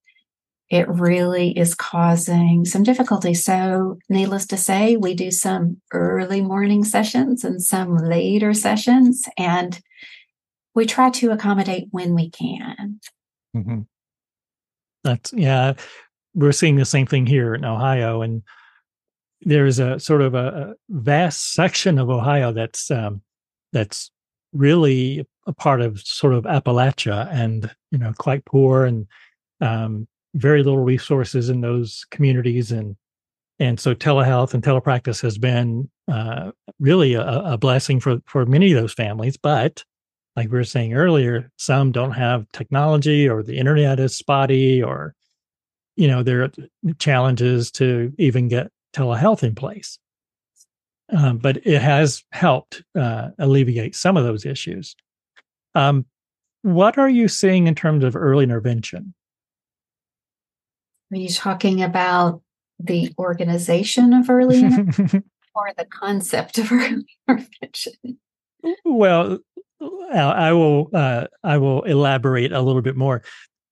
it 0.70 0.88
really 0.88 1.50
is 1.58 1.74
causing 1.74 2.64
some 2.64 2.84
difficulty. 2.84 3.34
So, 3.34 3.98
needless 4.08 4.46
to 4.46 4.56
say, 4.56 4.96
we 4.96 5.14
do 5.14 5.30
some 5.30 5.80
early 5.92 6.40
morning 6.40 6.84
sessions 6.84 7.44
and 7.44 7.60
some 7.60 7.96
later 7.96 8.54
sessions, 8.54 9.24
and 9.36 9.80
we 10.74 10.86
try 10.86 11.10
to 11.10 11.32
accommodate 11.32 11.88
when 11.90 12.14
we 12.14 12.30
can. 12.30 13.00
Mm-hmm. 13.56 13.80
That's, 15.02 15.32
yeah, 15.32 15.74
we're 16.34 16.52
seeing 16.52 16.76
the 16.76 16.84
same 16.84 17.06
thing 17.06 17.26
here 17.26 17.54
in 17.54 17.64
Ohio. 17.64 18.22
And 18.22 18.42
there's 19.40 19.78
a 19.78 19.98
sort 19.98 20.22
of 20.22 20.34
a, 20.34 20.74
vast 20.88 21.54
section 21.54 21.98
of 21.98 22.10
Ohio 22.10 22.52
that's, 22.52 22.90
um, 22.90 23.22
that's 23.72 24.10
really 24.52 25.26
a 25.46 25.52
part 25.52 25.80
of 25.80 26.00
sort 26.00 26.34
of 26.34 26.44
Appalachia 26.44 27.28
and, 27.32 27.74
you 27.90 27.98
know, 27.98 28.12
quite 28.18 28.44
poor 28.44 28.84
and, 28.84 29.06
um, 29.60 30.06
very 30.34 30.62
little 30.62 30.82
resources 30.82 31.48
in 31.48 31.60
those 31.60 32.04
communities 32.10 32.70
and 32.72 32.96
and 33.58 33.78
so 33.78 33.94
telehealth 33.94 34.54
and 34.54 34.62
telepractice 34.62 35.20
has 35.20 35.36
been 35.36 35.90
uh, 36.10 36.50
really 36.78 37.12
a, 37.14 37.22
a, 37.22 37.58
blessing 37.58 38.00
for 38.00 38.18
for 38.26 38.46
many 38.46 38.72
of 38.72 38.80
those 38.80 38.94
families 38.94 39.36
but 39.36 39.84
like 40.36 40.50
we 40.50 40.58
were 40.58 40.64
saying 40.64 40.94
earlier 40.94 41.50
some 41.56 41.92
don't 41.92 42.12
have 42.12 42.50
technology 42.52 43.28
or 43.28 43.42
the 43.42 43.58
internet 43.58 43.98
is 44.00 44.14
spotty 44.16 44.82
or 44.82 45.14
you 45.96 46.08
know 46.08 46.22
there 46.22 46.44
are 46.44 46.50
challenges 46.98 47.70
to 47.70 48.12
even 48.18 48.48
get 48.48 48.70
telehealth 48.92 49.42
in 49.42 49.54
place. 49.54 49.98
Um, 51.12 51.38
but 51.38 51.66
it 51.66 51.82
has 51.82 52.22
helped 52.30 52.82
uh, 52.94 53.30
alleviate 53.38 53.96
some 53.96 54.16
of 54.16 54.24
those 54.24 54.46
issues. 54.46 54.94
Um, 55.74 56.06
what 56.62 56.98
are 56.98 57.08
you 57.08 57.26
seeing 57.26 57.66
in 57.66 57.74
terms 57.74 58.04
of 58.04 58.14
early 58.14 58.44
intervention 58.44 59.14
are 61.12 61.16
you 61.16 61.28
talking 61.28 61.82
about 61.82 62.42
the 62.78 63.12
organization 63.18 64.12
of 64.12 64.30
early 64.30 64.60
intervention 64.64 65.24
or 65.54 65.72
the 65.76 65.84
concept 65.84 66.58
of 66.58 66.70
early 66.72 67.06
intervention? 67.28 68.18
Well, 68.84 69.38
I 70.12 70.52
will. 70.52 70.90
Uh, 70.92 71.26
I 71.42 71.58
will 71.58 71.82
elaborate 71.82 72.52
a 72.52 72.60
little 72.60 72.82
bit 72.82 72.96
more. 72.96 73.22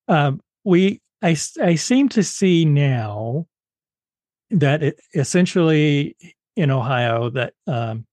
Um, 0.08 0.40
we, 0.64 1.00
I, 1.22 1.36
I 1.60 1.74
seem 1.74 2.08
to 2.10 2.22
see 2.22 2.64
now 2.64 3.46
that 4.50 4.82
it, 4.82 5.00
essentially 5.14 6.16
in 6.56 6.70
Ohio 6.70 7.30
that 7.30 7.52
um, 7.66 8.06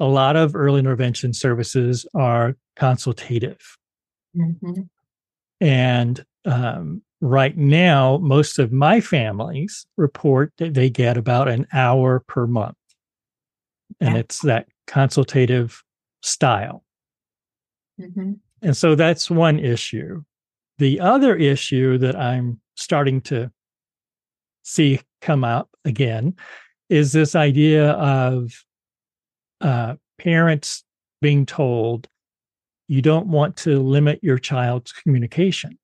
a 0.00 0.06
lot 0.06 0.36
of 0.36 0.56
early 0.56 0.78
intervention 0.78 1.32
services 1.32 2.06
are 2.14 2.56
consultative, 2.76 3.76
mm-hmm. 4.36 4.82
and 5.60 6.24
um, 6.46 7.02
right 7.22 7.56
now, 7.56 8.18
most 8.18 8.58
of 8.58 8.72
my 8.72 9.00
families 9.00 9.86
report 9.96 10.52
that 10.58 10.74
they 10.74 10.90
get 10.90 11.16
about 11.16 11.48
an 11.48 11.66
hour 11.72 12.20
per 12.26 12.46
month. 12.46 12.76
And 14.00 14.14
yeah. 14.14 14.20
it's 14.20 14.40
that 14.40 14.66
consultative 14.88 15.82
style. 16.20 16.84
Mm-hmm. 18.00 18.32
And 18.62 18.76
so 18.76 18.96
that's 18.96 19.30
one 19.30 19.60
issue. 19.60 20.22
The 20.78 20.98
other 20.98 21.36
issue 21.36 21.96
that 21.98 22.16
I'm 22.16 22.60
starting 22.74 23.20
to 23.22 23.52
see 24.64 25.00
come 25.20 25.44
up 25.44 25.70
again 25.84 26.34
is 26.88 27.12
this 27.12 27.36
idea 27.36 27.92
of 27.92 28.52
uh, 29.60 29.94
parents 30.18 30.82
being 31.20 31.46
told 31.46 32.08
you 32.88 33.00
don't 33.00 33.28
want 33.28 33.56
to 33.58 33.80
limit 33.80 34.18
your 34.22 34.38
child's 34.38 34.90
communication. 34.90 35.78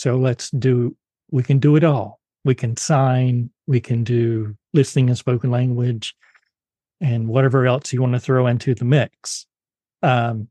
So 0.00 0.16
let's 0.16 0.48
do, 0.52 0.96
we 1.30 1.42
can 1.42 1.58
do 1.58 1.76
it 1.76 1.84
all. 1.84 2.20
We 2.42 2.54
can 2.54 2.74
sign, 2.78 3.50
we 3.66 3.80
can 3.80 4.02
do 4.02 4.56
listening 4.72 5.10
and 5.10 5.18
spoken 5.18 5.50
language, 5.50 6.14
and 7.02 7.28
whatever 7.28 7.66
else 7.66 7.92
you 7.92 8.00
want 8.00 8.14
to 8.14 8.18
throw 8.18 8.46
into 8.46 8.74
the 8.74 8.86
mix. 8.86 9.44
Um, 10.02 10.48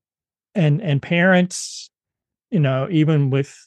and 0.53 0.83
and 0.83 1.01
parents, 1.01 1.89
you 2.51 2.59
know, 2.59 2.87
even 2.91 3.31
with 3.31 3.57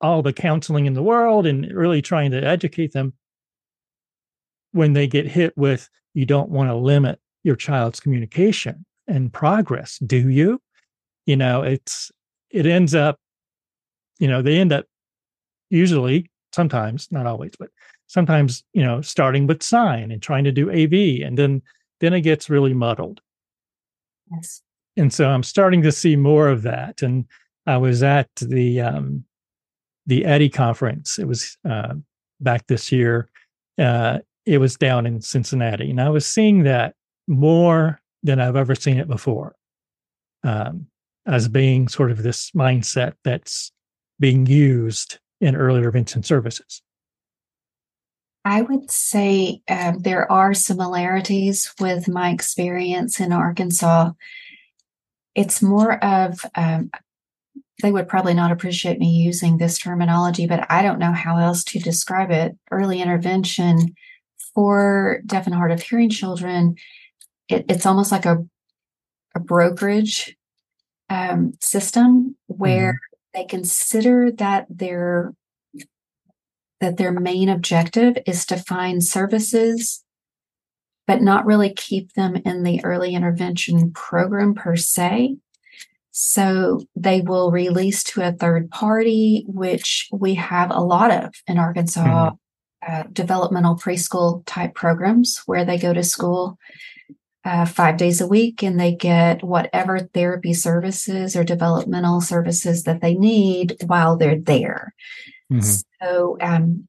all 0.00 0.22
the 0.22 0.32
counseling 0.32 0.86
in 0.86 0.94
the 0.94 1.02
world 1.02 1.44
and 1.44 1.70
really 1.70 2.00
trying 2.00 2.30
to 2.30 2.42
educate 2.42 2.94
them, 2.94 3.12
when 4.72 4.94
they 4.94 5.06
get 5.06 5.26
hit 5.26 5.54
with 5.54 5.90
you 6.14 6.24
don't 6.24 6.48
want 6.48 6.70
to 6.70 6.74
limit 6.74 7.20
your 7.42 7.56
child's 7.56 8.00
communication 8.00 8.86
and 9.06 9.34
progress, 9.34 9.98
do 9.98 10.30
you? 10.30 10.62
You 11.26 11.36
know, 11.36 11.60
it's 11.60 12.10
it 12.48 12.64
ends 12.64 12.94
up, 12.94 13.18
you 14.18 14.28
know, 14.28 14.40
they 14.40 14.56
end 14.56 14.72
up 14.72 14.86
usually, 15.70 16.30
sometimes, 16.52 17.08
not 17.10 17.26
always, 17.26 17.52
but 17.58 17.70
sometimes, 18.06 18.64
you 18.72 18.82
know, 18.82 19.00
starting 19.00 19.46
with 19.46 19.62
sign 19.62 20.10
and 20.10 20.22
trying 20.22 20.44
to 20.44 20.52
do 20.52 20.70
AV, 20.70 21.26
and 21.26 21.38
then 21.38 21.62
then 22.00 22.12
it 22.12 22.20
gets 22.22 22.50
really 22.50 22.74
muddled. 22.74 23.20
Yes. 24.30 24.62
And 24.96 25.12
so 25.12 25.28
I'm 25.28 25.42
starting 25.42 25.82
to 25.82 25.92
see 25.92 26.16
more 26.16 26.48
of 26.48 26.62
that. 26.62 27.02
And 27.02 27.26
I 27.66 27.76
was 27.76 28.02
at 28.02 28.28
the 28.36 28.80
um, 28.80 29.24
the 30.06 30.22
EHDI 30.22 30.52
conference. 30.52 31.18
It 31.18 31.26
was 31.26 31.58
uh, 31.68 31.94
back 32.40 32.66
this 32.66 32.92
year. 32.92 33.28
Uh, 33.78 34.20
it 34.44 34.58
was 34.58 34.76
down 34.76 35.06
in 35.06 35.20
Cincinnati, 35.20 35.90
and 35.90 36.00
I 36.00 36.08
was 36.08 36.24
seeing 36.24 36.62
that 36.62 36.94
more 37.26 38.00
than 38.22 38.40
I've 38.40 38.56
ever 38.56 38.74
seen 38.74 38.98
it 38.98 39.08
before, 39.08 39.56
um, 40.44 40.86
as 41.26 41.48
being 41.48 41.88
sort 41.88 42.12
of 42.12 42.22
this 42.22 42.52
mindset 42.52 43.14
that's 43.24 43.72
being 44.20 44.46
used 44.46 45.18
in 45.40 45.56
early 45.56 45.78
intervention 45.78 46.22
services. 46.22 46.82
I 48.44 48.62
would 48.62 48.90
say 48.90 49.60
um, 49.68 49.98
there 49.98 50.30
are 50.30 50.54
similarities 50.54 51.74
with 51.80 52.08
my 52.08 52.30
experience 52.30 53.18
in 53.18 53.32
Arkansas. 53.32 54.12
It's 55.34 55.60
more 55.60 56.02
of 56.02 56.38
um, 56.54 56.90
they 57.82 57.92
would 57.92 58.08
probably 58.08 58.34
not 58.34 58.52
appreciate 58.52 58.98
me 58.98 59.08
using 59.08 59.58
this 59.58 59.78
terminology, 59.78 60.46
but 60.46 60.64
I 60.70 60.82
don't 60.82 60.98
know 60.98 61.12
how 61.12 61.38
else 61.38 61.62
to 61.64 61.78
describe 61.78 62.30
it. 62.30 62.56
Early 62.70 63.02
intervention 63.02 63.94
for 64.54 65.20
deaf 65.26 65.46
and 65.46 65.54
hard 65.54 65.72
of 65.72 65.82
hearing 65.82 66.08
children, 66.08 66.76
it, 67.48 67.66
it's 67.68 67.84
almost 67.84 68.12
like 68.12 68.24
a, 68.24 68.46
a 69.34 69.40
brokerage 69.40 70.36
um, 71.10 71.52
system 71.60 72.36
where 72.46 72.92
mm-hmm. 72.92 73.15
They 73.36 73.44
consider 73.44 74.32
that 74.32 74.66
their 74.68 75.34
that 76.80 76.96
their 76.96 77.12
main 77.12 77.48
objective 77.48 78.18
is 78.26 78.44
to 78.46 78.56
find 78.56 79.04
services 79.04 80.02
but 81.06 81.22
not 81.22 81.46
really 81.46 81.72
keep 81.72 82.12
them 82.14 82.34
in 82.34 82.64
the 82.64 82.84
early 82.84 83.14
intervention 83.14 83.92
program 83.92 84.54
per 84.54 84.74
se 84.74 85.36
so 86.18 86.80
they 86.96 87.20
will 87.20 87.50
release 87.50 88.02
to 88.04 88.22
a 88.22 88.32
third 88.32 88.70
party, 88.70 89.44
which 89.46 90.08
we 90.10 90.32
have 90.36 90.70
a 90.70 90.80
lot 90.80 91.10
of 91.10 91.34
in 91.46 91.58
Arkansas, 91.58 92.30
mm-hmm. 92.30 92.90
uh, 92.90 93.02
developmental 93.12 93.76
preschool 93.76 94.42
type 94.46 94.74
programs 94.74 95.42
where 95.44 95.66
they 95.66 95.76
go 95.76 95.92
to 95.92 96.02
school 96.02 96.56
uh, 97.46 97.64
five 97.64 97.96
days 97.96 98.20
a 98.20 98.26
week 98.26 98.64
and 98.64 98.78
they 98.78 98.92
get 98.92 99.44
whatever 99.44 100.00
therapy 100.00 100.52
services 100.52 101.36
or 101.36 101.44
developmental 101.44 102.20
services 102.20 102.82
that 102.82 103.00
they 103.00 103.14
need 103.14 103.76
while 103.86 104.16
they're 104.16 104.40
there. 104.40 104.92
Mm-hmm. 105.52 106.04
So 106.04 106.36
um, 106.40 106.88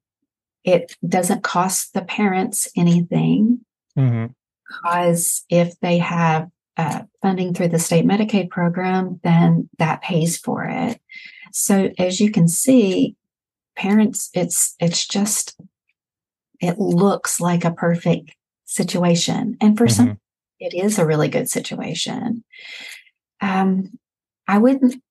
it 0.64 0.96
doesn't 1.08 1.44
cost 1.44 1.94
the 1.94 2.02
parents 2.02 2.68
anything 2.76 3.60
mm-hmm. 3.96 4.34
because 4.68 5.46
if 5.48 5.80
they 5.80 6.00
have 6.00 6.50
uh, 6.76 7.04
funding 7.22 7.54
through 7.54 7.68
the 7.68 7.78
state 7.78 8.06
Medicaid 8.06 8.50
program, 8.50 9.20
then 9.24 9.70
that 9.78 10.02
pays 10.02 10.40
for 10.40 10.66
it. 10.66 11.00
So 11.54 11.92
as 12.00 12.20
you 12.20 12.32
can 12.32 12.48
see, 12.48 13.16
parents, 13.76 14.32
it's 14.34 14.76
it's 14.80 15.08
just 15.08 15.56
it 16.60 16.80
looks 16.80 17.40
like 17.40 17.64
a 17.64 17.74
perfect 17.74 18.32
situation, 18.66 19.58
and 19.62 19.78
for 19.78 19.86
mm-hmm. 19.86 19.96
some, 19.96 20.20
it 20.60 20.74
is 20.74 20.98
a 20.98 21.06
really 21.06 21.28
good 21.28 21.50
situation. 21.50 22.44
Um, 23.42 23.92
I 24.48 24.58
wouldn't. 24.58 25.02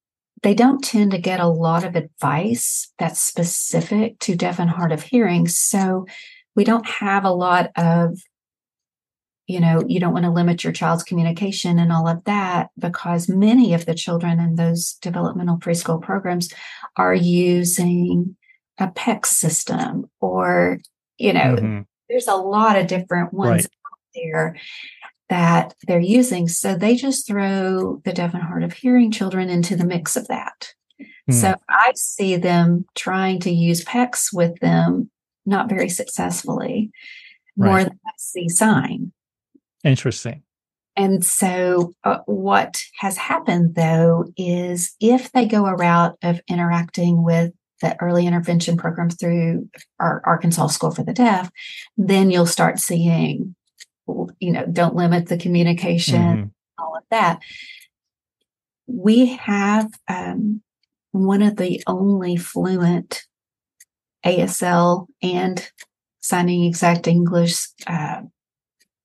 They 0.42 0.54
don't 0.54 0.84
tend 0.84 1.12
to 1.12 1.18
get 1.18 1.40
a 1.40 1.48
lot 1.48 1.82
of 1.82 1.96
advice 1.96 2.92
that's 2.98 3.20
specific 3.20 4.18
to 4.20 4.36
deaf 4.36 4.58
and 4.58 4.70
hard 4.70 4.92
of 4.92 5.02
hearing, 5.02 5.48
so 5.48 6.06
we 6.54 6.64
don't 6.64 6.86
have 6.86 7.24
a 7.24 7.30
lot 7.30 7.70
of 7.76 8.18
you 9.46 9.60
know, 9.60 9.80
you 9.86 10.00
don't 10.00 10.12
want 10.12 10.24
to 10.24 10.30
limit 10.30 10.64
your 10.64 10.72
child's 10.72 11.04
communication 11.04 11.78
and 11.78 11.92
all 11.92 12.08
of 12.08 12.24
that 12.24 12.70
because 12.78 13.28
many 13.28 13.74
of 13.74 13.86
the 13.86 13.94
children 13.94 14.40
in 14.40 14.56
those 14.56 14.94
developmental 15.00 15.56
preschool 15.56 16.02
programs 16.02 16.52
are 16.96 17.14
using 17.14 18.36
a 18.78 18.88
PECS 18.88 19.26
system 19.26 20.10
or, 20.20 20.80
you 21.16 21.32
know, 21.32 21.56
mm-hmm. 21.56 21.80
there's 22.08 22.26
a 22.26 22.34
lot 22.34 22.76
of 22.76 22.88
different 22.88 23.32
ones 23.32 23.62
right. 23.62 23.64
out 23.64 23.98
there 24.14 24.56
that 25.28 25.74
they're 25.86 26.00
using. 26.00 26.48
So 26.48 26.74
they 26.74 26.96
just 26.96 27.26
throw 27.26 28.00
the 28.04 28.12
deaf 28.12 28.34
and 28.34 28.42
hard 28.42 28.62
of 28.62 28.72
hearing 28.72 29.10
children 29.10 29.48
into 29.48 29.76
the 29.76 29.86
mix 29.86 30.16
of 30.16 30.28
that. 30.28 30.72
Mm. 31.30 31.34
So 31.34 31.54
I 31.68 31.92
see 31.94 32.36
them 32.36 32.84
trying 32.94 33.40
to 33.40 33.50
use 33.50 33.84
PECS 33.84 34.32
with 34.32 34.58
them 34.60 35.10
not 35.44 35.68
very 35.68 35.88
successfully, 35.88 36.90
right. 37.56 37.68
more 37.68 37.84
than 37.84 37.98
I 38.06 38.10
see 38.18 38.48
sign. 38.48 39.12
Interesting. 39.84 40.42
And 40.96 41.24
so, 41.24 41.92
uh, 42.04 42.18
what 42.24 42.82
has 42.98 43.18
happened 43.18 43.74
though 43.74 44.24
is 44.36 44.94
if 44.98 45.30
they 45.32 45.46
go 45.46 45.66
a 45.66 45.76
route 45.76 46.16
of 46.22 46.40
interacting 46.48 47.22
with 47.22 47.52
the 47.82 48.00
early 48.00 48.26
intervention 48.26 48.76
programs 48.76 49.16
through 49.16 49.68
our 50.00 50.22
Arkansas 50.24 50.68
School 50.68 50.90
for 50.90 51.02
the 51.02 51.12
Deaf, 51.12 51.50
then 51.96 52.30
you'll 52.30 52.46
start 52.46 52.78
seeing, 52.78 53.54
you 54.38 54.52
know, 54.52 54.66
don't 54.66 54.94
limit 54.94 55.28
the 55.28 55.38
communication, 55.38 56.22
mm-hmm. 56.22 56.44
all 56.78 56.96
of 56.96 57.04
that. 57.10 57.40
We 58.86 59.34
have 59.36 59.90
um, 60.08 60.62
one 61.12 61.42
of 61.42 61.56
the 61.56 61.82
only 61.86 62.36
fluent 62.36 63.24
ASL 64.24 65.06
and 65.22 65.68
signing 66.20 66.64
exact 66.64 67.06
English 67.06 67.68
uh, 67.86 68.22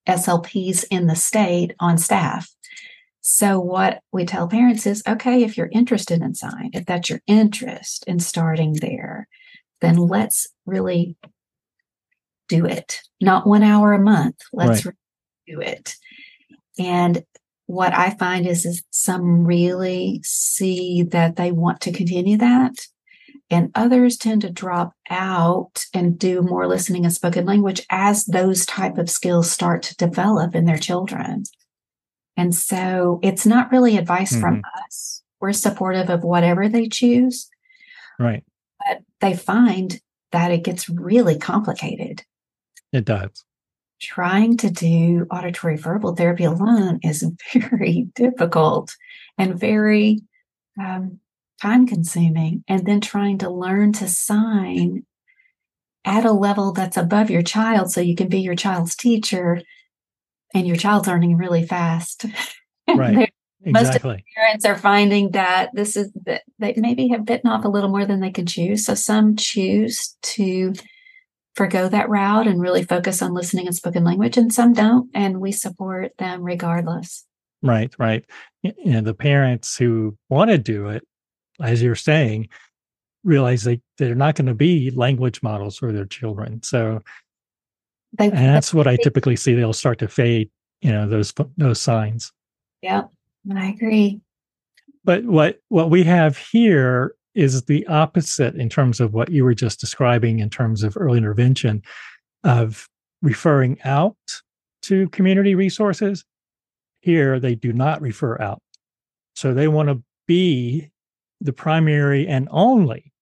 SLPs 0.06 0.84
in 0.90 1.06
the 1.06 1.16
state 1.16 1.74
on 1.78 1.98
staff. 1.98 2.50
So, 3.20 3.60
what 3.60 4.00
we 4.12 4.24
tell 4.24 4.48
parents 4.48 4.84
is 4.84 5.02
okay, 5.06 5.44
if 5.44 5.56
you're 5.56 5.70
interested 5.70 6.20
in 6.22 6.34
sign, 6.34 6.70
if 6.72 6.86
that's 6.86 7.08
your 7.08 7.20
interest 7.28 8.04
in 8.08 8.18
starting 8.18 8.74
there, 8.74 9.28
then 9.80 9.96
let's 9.96 10.48
really 10.66 11.16
do 12.48 12.66
it. 12.66 13.00
Not 13.20 13.46
one 13.46 13.62
hour 13.62 13.92
a 13.92 13.98
month. 13.98 14.36
Let's 14.52 14.84
right. 14.84 14.94
do 15.46 15.60
it. 15.60 15.94
And 16.78 17.24
what 17.66 17.94
I 17.94 18.10
find 18.10 18.46
is, 18.46 18.66
is 18.66 18.82
some 18.90 19.44
really 19.44 20.20
see 20.24 21.04
that 21.04 21.36
they 21.36 21.52
want 21.52 21.80
to 21.82 21.92
continue 21.92 22.36
that 22.38 22.86
and 23.52 23.70
others 23.74 24.16
tend 24.16 24.40
to 24.40 24.50
drop 24.50 24.94
out 25.10 25.84
and 25.92 26.18
do 26.18 26.40
more 26.40 26.66
listening 26.66 27.04
and 27.04 27.12
spoken 27.12 27.44
language 27.44 27.82
as 27.90 28.24
those 28.24 28.64
type 28.64 28.96
of 28.96 29.10
skills 29.10 29.50
start 29.50 29.82
to 29.82 29.96
develop 29.96 30.54
in 30.54 30.64
their 30.64 30.78
children 30.78 31.44
and 32.36 32.54
so 32.54 33.20
it's 33.22 33.44
not 33.44 33.70
really 33.70 33.96
advice 33.96 34.32
mm-hmm. 34.32 34.40
from 34.40 34.62
us 34.86 35.22
we're 35.40 35.52
supportive 35.52 36.08
of 36.08 36.24
whatever 36.24 36.68
they 36.68 36.88
choose 36.88 37.48
right 38.18 38.44
but 38.86 39.02
they 39.20 39.36
find 39.36 40.00
that 40.32 40.50
it 40.50 40.64
gets 40.64 40.88
really 40.88 41.38
complicated 41.38 42.22
it 42.92 43.04
does. 43.04 43.44
Trying 44.00 44.56
to 44.58 44.70
do 44.70 45.26
auditory 45.30 45.76
verbal 45.76 46.14
therapy 46.14 46.44
alone 46.44 46.98
is 47.02 47.24
very 47.54 48.08
difficult 48.14 48.94
and 49.38 49.58
very 49.58 50.20
um, 50.78 51.20
time 51.60 51.86
consuming 51.86 52.64
and 52.68 52.84
then 52.86 53.00
trying 53.00 53.38
to 53.38 53.50
learn 53.50 53.92
to 53.92 54.08
sign 54.08 55.04
at 56.04 56.24
a 56.24 56.32
level 56.32 56.72
that's 56.72 56.96
above 56.96 57.30
your 57.30 57.42
child 57.42 57.92
so 57.92 58.00
you 58.00 58.16
can 58.16 58.28
be 58.28 58.40
your 58.40 58.56
child's 58.56 58.96
teacher 58.96 59.62
and 60.52 60.66
your 60.66 60.76
child's 60.76 61.06
learning 61.08 61.36
really 61.36 61.66
fast. 61.66 62.26
Right. 62.88 63.32
Most 63.64 63.94
of 63.94 64.02
the 64.02 64.18
parents 64.36 64.64
are 64.64 64.76
finding 64.76 65.30
that 65.30 65.70
this 65.72 65.96
is 65.96 66.10
that 66.26 66.42
they 66.58 66.74
maybe 66.76 67.08
have 67.08 67.24
bitten 67.24 67.48
off 67.48 67.64
a 67.64 67.68
little 67.68 67.88
more 67.88 68.04
than 68.04 68.20
they 68.20 68.32
can 68.32 68.44
chew 68.44 68.76
so 68.76 68.94
some 68.94 69.36
choose 69.36 70.16
to 70.22 70.74
forego 71.54 71.88
that 71.88 72.08
route 72.08 72.46
and 72.46 72.60
really 72.60 72.82
focus 72.82 73.20
on 73.22 73.34
listening 73.34 73.66
and 73.66 73.76
spoken 73.76 74.04
language 74.04 74.36
and 74.36 74.52
some 74.52 74.72
don't 74.72 75.10
and 75.14 75.40
we 75.40 75.52
support 75.52 76.12
them 76.18 76.42
regardless 76.42 77.26
right 77.62 77.94
right 77.98 78.24
you 78.62 78.72
know 78.84 79.00
the 79.00 79.14
parents 79.14 79.76
who 79.76 80.16
want 80.28 80.50
to 80.50 80.58
do 80.58 80.88
it 80.88 81.06
as 81.62 81.82
you're 81.82 81.94
saying, 81.94 82.48
realize 83.24 83.64
they, 83.64 83.80
they're 83.98 84.14
not 84.14 84.34
going 84.34 84.46
to 84.46 84.54
be 84.54 84.90
language 84.90 85.42
models 85.42 85.78
for 85.78 85.92
their 85.92 86.06
children. 86.06 86.62
So, 86.62 87.00
they, 88.18 88.26
and 88.26 88.36
that's 88.36 88.74
what 88.74 88.86
I 88.86 88.96
typically 88.96 89.36
see. 89.36 89.54
They'll 89.54 89.72
start 89.72 89.98
to 90.00 90.08
fade, 90.08 90.50
you 90.82 90.92
know, 90.92 91.08
those 91.08 91.32
those 91.56 91.80
signs. 91.80 92.30
Yeah, 92.82 93.04
I 93.54 93.68
agree. 93.68 94.20
But 95.04 95.24
what 95.24 95.60
what 95.68 95.88
we 95.88 96.04
have 96.04 96.36
here 96.36 97.14
is 97.34 97.64
the 97.64 97.86
opposite 97.86 98.54
in 98.54 98.68
terms 98.68 99.00
of 99.00 99.14
what 99.14 99.30
you 99.30 99.44
were 99.44 99.54
just 99.54 99.80
describing 99.80 100.40
in 100.40 100.50
terms 100.50 100.82
of 100.82 100.96
early 100.96 101.18
intervention, 101.18 101.82
of 102.44 102.88
referring 103.22 103.80
out 103.84 104.16
to 104.82 105.08
community 105.10 105.54
resources. 105.54 106.24
Here, 107.00 107.40
they 107.40 107.54
do 107.54 107.72
not 107.72 108.00
refer 108.00 108.40
out. 108.40 108.60
So 109.34 109.54
they 109.54 109.68
want 109.68 109.88
to 109.88 110.02
be 110.26 110.90
the 111.40 111.52
primary 111.52 112.26
and 112.26 112.48
only 112.50 113.12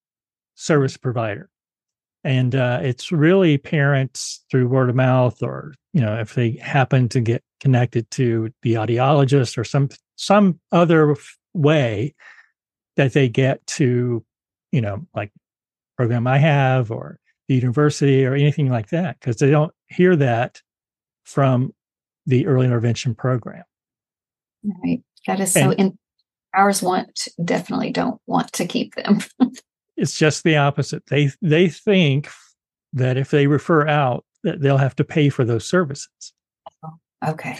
service 0.55 0.97
provider. 0.97 1.49
And 2.23 2.53
uh, 2.53 2.79
it's 2.83 3.11
really 3.11 3.57
parents 3.57 4.43
through 4.51 4.67
word 4.67 4.89
of 4.89 4.95
mouth, 4.95 5.41
or 5.41 5.73
you 5.93 6.01
know, 6.01 6.19
if 6.19 6.35
they 6.35 6.51
happen 6.51 7.09
to 7.09 7.19
get 7.19 7.43
connected 7.59 8.09
to 8.11 8.51
the 8.61 8.75
audiologist 8.75 9.57
or 9.57 9.63
some 9.63 9.89
some 10.17 10.59
other 10.71 11.15
way 11.53 12.13
that 12.97 13.13
they 13.13 13.29
get 13.29 13.65
to, 13.65 14.23
you 14.71 14.81
know, 14.81 15.05
like 15.15 15.31
program 15.97 16.27
I 16.27 16.37
have 16.37 16.91
or 16.91 17.19
the 17.47 17.55
university 17.55 18.25
or 18.25 18.33
anything 18.33 18.69
like 18.69 18.89
that, 18.89 19.19
because 19.19 19.37
they 19.37 19.49
don't 19.49 19.73
hear 19.87 20.15
that 20.15 20.61
from 21.23 21.73
the 22.25 22.47
early 22.47 22.65
intervention 22.65 23.15
program. 23.15 23.63
Right. 24.63 25.01
That 25.27 25.39
is 25.39 25.53
so. 25.53 25.71
And, 25.71 25.79
in, 25.79 25.97
ours 26.53 26.81
want 26.81 27.27
definitely 27.43 27.91
don't 27.91 28.19
want 28.27 28.51
to 28.53 28.65
keep 28.65 28.95
them. 28.95 29.19
it's 29.97 30.17
just 30.17 30.43
the 30.43 30.57
opposite. 30.57 31.05
They 31.07 31.31
they 31.41 31.69
think 31.69 32.29
that 32.93 33.17
if 33.17 33.31
they 33.31 33.47
refer 33.47 33.87
out, 33.87 34.25
that 34.43 34.61
they'll 34.61 34.77
have 34.77 34.95
to 34.97 35.03
pay 35.03 35.29
for 35.29 35.45
those 35.45 35.67
services. 35.67 36.33
Oh, 36.83 37.29
okay. 37.29 37.59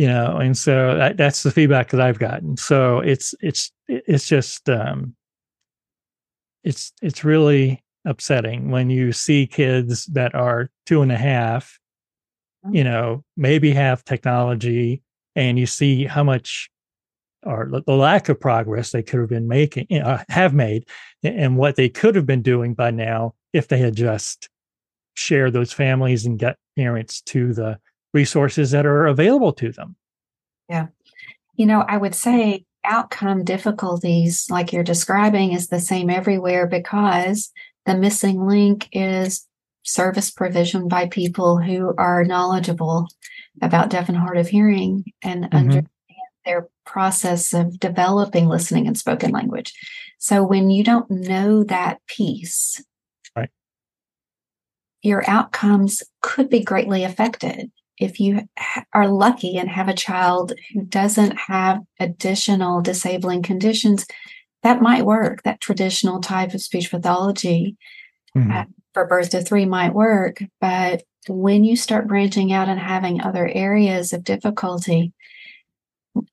You 0.00 0.06
know, 0.06 0.38
and 0.38 0.56
so 0.56 0.94
that, 0.94 1.18
that's 1.18 1.42
the 1.42 1.50
feedback 1.50 1.90
that 1.90 2.00
I've 2.00 2.18
gotten. 2.18 2.56
So 2.56 3.00
it's 3.00 3.34
it's 3.42 3.70
it's 3.86 4.26
just 4.26 4.66
um, 4.70 5.14
it's 6.64 6.94
it's 7.02 7.22
really 7.22 7.84
upsetting 8.06 8.70
when 8.70 8.88
you 8.88 9.12
see 9.12 9.46
kids 9.46 10.06
that 10.06 10.34
are 10.34 10.70
two 10.86 11.02
and 11.02 11.12
a 11.12 11.18
half, 11.18 11.78
mm. 12.64 12.74
you 12.74 12.82
know, 12.82 13.24
maybe 13.36 13.72
have 13.72 14.02
technology, 14.02 15.02
and 15.36 15.58
you 15.58 15.66
see 15.66 16.06
how 16.06 16.24
much 16.24 16.70
or 17.42 17.68
the 17.86 17.92
lack 17.94 18.30
of 18.30 18.40
progress 18.40 18.92
they 18.92 19.02
could 19.02 19.20
have 19.20 19.28
been 19.28 19.48
making, 19.48 19.86
uh, 20.02 20.24
have 20.30 20.54
made, 20.54 20.88
and 21.22 21.58
what 21.58 21.76
they 21.76 21.90
could 21.90 22.14
have 22.14 22.24
been 22.24 22.40
doing 22.40 22.72
by 22.72 22.90
now 22.90 23.34
if 23.52 23.68
they 23.68 23.76
had 23.76 23.96
just 23.96 24.48
shared 25.12 25.52
those 25.52 25.74
families 25.74 26.24
and 26.24 26.38
get 26.38 26.56
parents 26.74 27.20
to 27.20 27.52
the 27.52 27.78
resources 28.12 28.70
that 28.70 28.86
are 28.86 29.06
available 29.06 29.52
to 29.54 29.72
them. 29.72 29.96
Yeah. 30.68 30.88
You 31.54 31.66
know, 31.66 31.84
I 31.86 31.96
would 31.96 32.14
say 32.14 32.64
outcome 32.84 33.44
difficulties, 33.44 34.46
like 34.50 34.72
you're 34.72 34.82
describing, 34.82 35.52
is 35.52 35.68
the 35.68 35.80
same 35.80 36.10
everywhere 36.10 36.66
because 36.66 37.50
the 37.86 37.96
missing 37.96 38.46
link 38.46 38.88
is 38.92 39.46
service 39.82 40.30
provision 40.30 40.88
by 40.88 41.08
people 41.08 41.58
who 41.58 41.94
are 41.96 42.24
knowledgeable 42.24 43.08
about 43.62 43.90
deaf 43.90 44.08
and 44.08 44.16
hard 44.16 44.38
of 44.38 44.48
hearing 44.48 45.04
and 45.22 45.44
mm-hmm. 45.44 45.56
understand 45.56 45.88
their 46.44 46.68
process 46.86 47.52
of 47.52 47.78
developing 47.78 48.46
listening 48.46 48.86
and 48.86 48.96
spoken 48.96 49.30
language. 49.30 49.74
So 50.18 50.42
when 50.42 50.70
you 50.70 50.84
don't 50.84 51.10
know 51.10 51.64
that 51.64 51.98
piece, 52.06 52.82
right. 53.36 53.50
your 55.02 55.28
outcomes 55.28 56.02
could 56.22 56.48
be 56.48 56.60
greatly 56.62 57.04
affected. 57.04 57.70
If 58.00 58.18
you 58.18 58.48
are 58.94 59.08
lucky 59.08 59.58
and 59.58 59.68
have 59.68 59.88
a 59.88 59.94
child 59.94 60.52
who 60.72 60.82
doesn't 60.82 61.36
have 61.36 61.80
additional 62.00 62.80
disabling 62.80 63.42
conditions, 63.42 64.06
that 64.62 64.82
might 64.82 65.04
work. 65.04 65.42
That 65.42 65.60
traditional 65.60 66.20
type 66.20 66.54
of 66.54 66.62
speech 66.62 66.90
pathology 66.90 67.76
mm-hmm. 68.36 68.50
uh, 68.50 68.64
for 68.94 69.06
birth 69.06 69.30
to 69.30 69.42
three 69.42 69.66
might 69.66 69.94
work. 69.94 70.42
But 70.60 71.02
when 71.28 71.62
you 71.64 71.76
start 71.76 72.08
branching 72.08 72.52
out 72.52 72.68
and 72.68 72.80
having 72.80 73.20
other 73.20 73.46
areas 73.46 74.12
of 74.12 74.24
difficulty, 74.24 75.12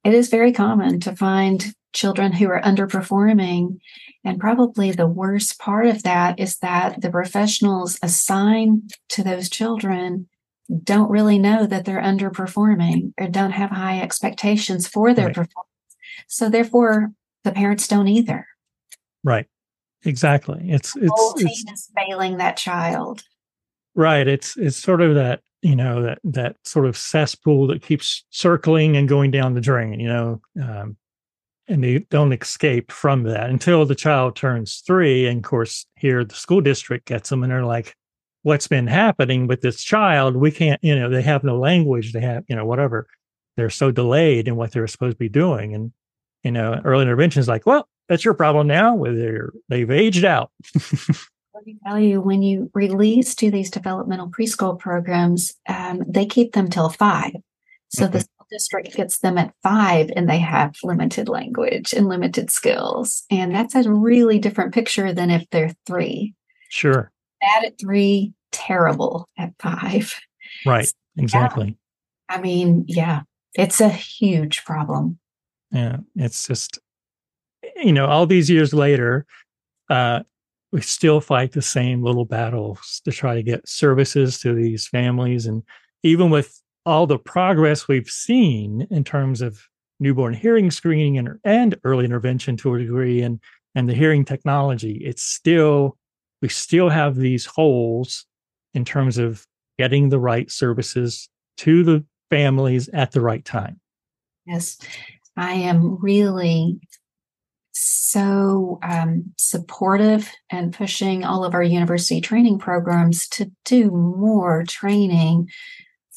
it 0.03 0.13
is 0.13 0.30
very 0.30 0.53
common 0.53 0.99
to 1.01 1.15
find 1.15 1.73
children 1.93 2.32
who 2.32 2.47
are 2.49 2.62
underperforming. 2.62 3.80
And 4.23 4.39
probably 4.39 4.91
the 4.91 5.08
worst 5.08 5.60
part 5.60 5.88
of 5.88 6.03
that 6.03 6.39
is 6.39 6.58
that 6.60 7.01
the 7.01 7.10
professionals 7.10 7.97
assigned 8.01 8.91
to 9.10 9.23
those 9.23 9.49
children 9.49 10.27
don't 10.84 11.10
really 11.10 11.39
know 11.39 11.65
that 11.65 11.86
they're 11.86 12.01
underperforming 12.01 13.13
or 13.17 13.27
don't 13.27 13.51
have 13.51 13.69
high 13.69 14.01
expectations 14.01 14.88
for 14.88 15.13
their 15.13 15.27
right. 15.27 15.36
performance. 15.36 15.69
So 16.27 16.49
therefore, 16.49 17.12
the 17.43 17.51
parents 17.51 17.88
don't 17.88 18.08
either. 18.08 18.47
Right. 19.23 19.47
Exactly. 20.03 20.69
It's 20.69 20.93
the 20.93 21.06
it's, 21.06 21.43
it's 21.43 21.71
is 21.71 21.91
failing 21.95 22.38
that 22.38 22.58
child. 22.58 23.23
Right. 23.95 24.27
It's 24.27 24.58
it's 24.58 24.77
sort 24.77 25.01
of 25.01 25.15
that 25.15 25.41
you 25.62 25.75
know 25.75 26.01
that 26.03 26.19
that 26.23 26.56
sort 26.63 26.86
of 26.86 26.95
cesspool 26.95 27.67
that 27.67 27.82
keeps 27.82 28.23
circling 28.30 28.95
and 28.95 29.10
going 29.10 29.32
down 29.32 29.53
the 29.53 29.62
drain 29.62 29.99
you 29.99 30.08
know 30.08 30.41
um, 30.62 30.95
and 31.67 31.84
they 31.84 31.99
don't 32.10 32.32
escape 32.32 32.91
from 32.91 33.23
that 33.23 33.49
until 33.49 33.86
the 33.86 33.95
child 33.95 34.36
turns 34.36 34.84
three 34.86 35.25
and 35.25 35.38
of 35.38 35.43
course 35.43 35.86
here 35.95 36.23
the 36.23 36.36
school 36.36 36.62
district 36.62 37.06
gets 37.06 37.30
them 37.30 37.43
and 37.43 37.51
they're 37.51 37.65
like 37.65 37.95
what's 38.47 38.69
been 38.69 38.88
happening 38.88 39.45
with 39.45 39.60
this 39.60 39.83
child 39.83 40.38
we 40.38 40.49
can't 40.49 40.81
you 40.81 40.97
know 40.97 41.10
they 41.10 41.21
have 41.21 41.43
no 41.43 41.60
language 41.60 42.13
they 42.13 42.21
have 42.21 42.45
you 42.47 42.55
know 42.55 42.65
whatever 42.65 43.05
they're 43.57 43.69
so 43.69 43.91
delayed 43.91 44.47
in 44.47 44.55
what 44.55 44.71
they're 44.71 44.88
supposed 44.88 45.15
to 45.15 45.19
be 45.19 45.27
doing 45.27 45.75
and 45.75 45.91
you 46.43 46.51
know 46.51 46.79
early 46.86 47.01
intervention 47.01 47.41
is 47.41 47.47
like 47.49 47.65
well 47.65 47.89
that's 48.07 48.23
your 48.23 48.33
problem 48.33 48.65
now 48.65 48.95
whether 48.95 49.51
they've 49.67 49.91
aged 49.91 50.23
out 50.23 50.49
Let 51.53 51.65
me 51.65 51.77
tell 51.88 51.99
you, 51.99 52.21
when 52.21 52.43
you 52.43 52.69
release 52.75 53.33
to 53.33 53.49
these 53.49 53.71
developmental 53.71 54.29
preschool 54.29 54.77
programs, 54.77 55.55
um, 55.67 56.03
they 56.07 56.27
keep 56.27 56.53
them 56.53 56.69
till 56.69 56.89
five. 56.89 57.31
So 57.89 58.05
okay. 58.05 58.12
the 58.12 58.19
school 58.19 58.45
district 58.51 58.95
gets 58.95 59.17
them 59.17 59.39
at 59.39 59.55
five 59.63 60.12
and 60.15 60.29
they 60.29 60.38
have 60.38 60.75
limited 60.83 61.27
language 61.27 61.93
and 61.93 62.07
limited 62.07 62.51
skills. 62.51 63.23
And 63.31 63.55
that's 63.55 63.73
a 63.73 63.91
really 63.91 64.38
different 64.38 64.71
picture 64.71 65.12
than 65.13 65.31
if 65.31 65.49
they're 65.49 65.73
three. 65.88 66.36
Sure. 66.69 67.12
Bad 67.47 67.63
at 67.63 67.79
three, 67.79 68.33
terrible 68.51 69.29
at 69.38 69.53
five. 69.60 70.13
Right. 70.65 70.91
Exactly. 71.17 71.77
Yeah. 72.29 72.36
I 72.36 72.41
mean, 72.41 72.83
yeah, 72.88 73.21
it's 73.53 73.79
a 73.79 73.89
huge 73.89 74.65
problem. 74.65 75.17
Yeah. 75.71 75.97
It's 76.15 76.45
just, 76.45 76.79
you 77.77 77.93
know, 77.93 78.05
all 78.05 78.25
these 78.25 78.49
years 78.49 78.73
later, 78.73 79.25
uh, 79.89 80.23
we 80.73 80.81
still 80.81 81.21
fight 81.21 81.53
the 81.53 81.62
same 81.62 82.03
little 82.03 82.25
battles 82.25 83.01
to 83.05 83.12
try 83.12 83.36
to 83.36 83.43
get 83.43 83.67
services 83.67 84.39
to 84.41 84.53
these 84.53 84.86
families. 84.88 85.45
And 85.45 85.63
even 86.03 86.29
with 86.29 86.62
all 86.86 87.07
the 87.07 87.17
progress 87.17 87.88
we've 87.88 88.10
seen 88.10 88.88
in 88.91 89.05
terms 89.05 89.41
of 89.41 89.62
newborn 90.01 90.33
hearing 90.33 90.69
screening 90.69 91.17
and, 91.17 91.39
and 91.45 91.77
early 91.86 92.03
intervention 92.03 92.57
to 92.57 92.75
a 92.75 92.79
degree 92.79 93.21
and, 93.21 93.39
and 93.75 93.88
the 93.89 93.93
hearing 93.93 94.25
technology, 94.25 94.97
it's 95.05 95.23
still, 95.23 95.97
we 96.41 96.50
still 96.50 96.89
have 96.89 97.15
these 97.15 97.45
holes 97.45 98.26
in 98.73 98.86
terms 98.86 99.17
of 99.17 99.45
getting 99.78 100.10
the 100.10 100.19
right 100.19 100.50
services 100.52 101.30
to 101.58 101.84
the 101.84 102.06
families 102.30 102.89
at 102.89 103.12
the 103.12 103.21
right 103.21 103.43
time. 103.43 103.80
Yes, 104.45 104.78
I 105.36 105.54
am 105.54 105.97
really 106.02 106.80
so 107.73 108.80
um, 108.82 109.34
supportive 109.38 110.32
and 110.50 110.73
pushing 110.73 111.23
all 111.23 111.43
of 111.43 111.54
our 111.54 111.63
university 111.63 112.21
training 112.21 112.58
programs 112.58 113.28
to 113.30 113.52
do 113.65 113.91
more 113.91 114.63
training 114.63 115.50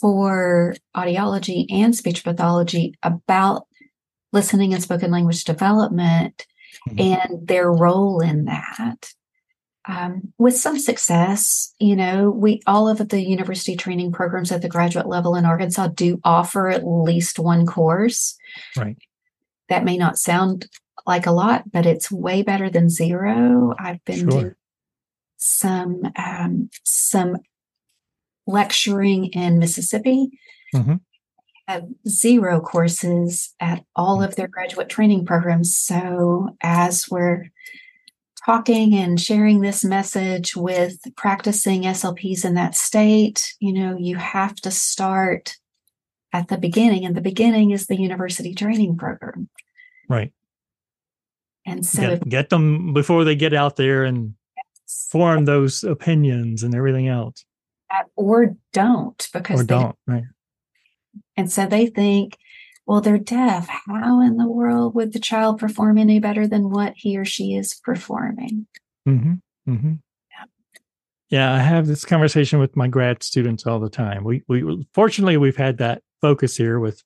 for 0.00 0.74
audiology 0.96 1.66
and 1.70 1.94
speech 1.94 2.24
pathology 2.24 2.94
about 3.02 3.66
listening 4.32 4.72
and 4.72 4.82
spoken 4.82 5.10
language 5.10 5.44
development 5.44 6.46
mm-hmm. 6.88 7.00
and 7.00 7.46
their 7.46 7.70
role 7.70 8.20
in 8.20 8.46
that. 8.46 9.12
Um, 9.90 10.32
with 10.38 10.56
some 10.56 10.78
success, 10.78 11.74
you 11.80 11.96
know, 11.96 12.30
we 12.30 12.60
all 12.64 12.88
of 12.88 13.08
the 13.08 13.20
university 13.20 13.76
training 13.76 14.12
programs 14.12 14.52
at 14.52 14.62
the 14.62 14.68
graduate 14.68 15.08
level 15.08 15.34
in 15.34 15.44
Arkansas 15.44 15.88
do 15.88 16.20
offer 16.22 16.68
at 16.68 16.86
least 16.86 17.40
one 17.40 17.66
course. 17.66 18.36
Right. 18.76 18.96
That 19.68 19.84
may 19.84 19.96
not 19.96 20.16
sound 20.16 20.68
like 21.06 21.26
a 21.26 21.32
lot, 21.32 21.72
but 21.72 21.86
it's 21.86 22.10
way 22.10 22.42
better 22.42 22.70
than 22.70 22.88
zero. 22.88 23.74
I've 23.78 24.04
been 24.04 24.18
sure. 24.18 24.28
doing 24.28 24.54
some 25.38 26.02
um, 26.16 26.70
some 26.84 27.38
lecturing 28.46 29.26
in 29.26 29.58
Mississippi. 29.58 30.30
Mm-hmm. 30.72 30.96
Have 31.66 31.88
zero 32.06 32.60
courses 32.60 33.54
at 33.58 33.84
all 33.96 34.18
mm. 34.18 34.24
of 34.24 34.36
their 34.36 34.48
graduate 34.48 34.88
training 34.88 35.26
programs. 35.26 35.76
So 35.76 36.56
as 36.62 37.08
we're 37.10 37.50
talking 38.44 38.94
and 38.94 39.20
sharing 39.20 39.60
this 39.60 39.84
message 39.84 40.56
with 40.56 40.98
practicing 41.16 41.82
SLPs 41.82 42.44
in 42.44 42.54
that 42.54 42.74
state, 42.74 43.54
you 43.60 43.72
know, 43.72 43.96
you 43.98 44.16
have 44.16 44.56
to 44.56 44.70
start 44.70 45.56
at 46.32 46.48
the 46.48 46.58
beginning, 46.58 47.04
and 47.04 47.16
the 47.16 47.20
beginning 47.20 47.72
is 47.72 47.86
the 47.86 48.00
university 48.00 48.54
training 48.54 48.96
program. 48.96 49.48
Right. 50.08 50.32
And 51.66 51.84
so 51.84 52.02
get, 52.02 52.28
get 52.28 52.48
them 52.50 52.92
before 52.92 53.24
they 53.24 53.34
get 53.34 53.52
out 53.52 53.76
there 53.76 54.04
and 54.04 54.34
form 55.10 55.44
those 55.44 55.84
opinions 55.84 56.62
and 56.62 56.74
everything 56.74 57.08
else. 57.08 57.44
Or 58.14 58.56
don't 58.72 59.28
because 59.32 59.60
or 59.60 59.64
don't 59.64 59.96
right. 60.06 60.22
And 61.36 61.50
so 61.50 61.66
they 61.66 61.86
think, 61.86 62.38
well, 62.86 63.00
they're 63.00 63.18
deaf. 63.18 63.68
How 63.68 64.20
in 64.20 64.36
the 64.36 64.48
world 64.48 64.94
would 64.94 65.12
the 65.12 65.20
child 65.20 65.58
perform 65.58 65.98
any 65.98 66.18
better 66.18 66.46
than 66.46 66.70
what 66.70 66.94
he 66.96 67.16
or 67.16 67.24
she 67.24 67.54
is 67.54 67.74
performing? 67.84 68.66
Mm-hmm. 69.08 69.34
Mm-hmm. 69.72 69.92
Yeah. 70.30 70.44
yeah, 71.28 71.54
I 71.54 71.58
have 71.58 71.86
this 71.86 72.04
conversation 72.04 72.58
with 72.58 72.76
my 72.76 72.88
grad 72.88 73.22
students 73.22 73.66
all 73.66 73.78
the 73.78 73.90
time. 73.90 74.24
We 74.24 74.42
we 74.48 74.86
fortunately 74.94 75.36
we've 75.36 75.56
had 75.56 75.78
that 75.78 76.02
focus 76.20 76.56
here 76.56 76.80
with 76.80 77.02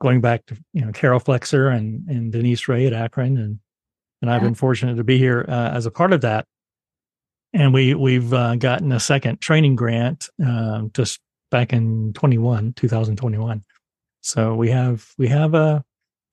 going 0.00 0.20
back 0.20 0.46
to 0.46 0.56
you 0.72 0.84
know 0.84 0.92
Carol 0.92 1.20
Flexer 1.20 1.74
and 1.74 2.08
and 2.08 2.32
Denise 2.32 2.68
Wray 2.68 2.86
at 2.86 2.92
Akron, 2.92 3.36
and 3.36 3.58
and 4.22 4.30
I've 4.30 4.42
been 4.42 4.54
fortunate 4.54 4.96
to 4.96 5.04
be 5.04 5.18
here 5.18 5.44
uh, 5.48 5.70
as 5.70 5.86
a 5.86 5.90
part 5.90 6.12
of 6.12 6.22
that. 6.22 6.46
And 7.52 7.72
we 7.72 7.94
we've 7.94 8.32
uh, 8.32 8.56
gotten 8.56 8.92
a 8.92 9.00
second 9.00 9.40
training 9.40 9.76
grant 9.76 10.28
uh, 10.44 10.82
just 10.92 11.20
back 11.50 11.72
in 11.72 12.12
21 12.12 12.74
2021 12.74 13.64
so 14.20 14.54
we 14.54 14.70
have 14.70 15.12
we 15.18 15.28
have 15.28 15.54
a 15.54 15.84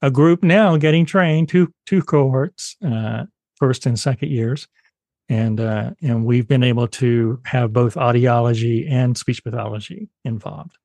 a 0.02 0.12
group 0.12 0.44
now 0.44 0.78
getting 0.78 1.06
trained 1.06 1.50
two 1.50 1.72
two 1.86 2.02
cohorts 2.02 2.76
uh, 2.86 3.24
first 3.56 3.86
and 3.86 4.00
second 4.00 4.30
years 4.30 4.68
and 5.30 5.60
uh, 5.60 5.92
and 6.02 6.26
we've 6.26 6.48
been 6.48 6.64
able 6.64 6.88
to 6.88 7.40
have 7.46 7.74
both 7.74 7.96
audiology 7.96 8.90
and 8.90 9.18
speech 9.18 9.44
pathology 9.44 10.10
involved 10.24 10.78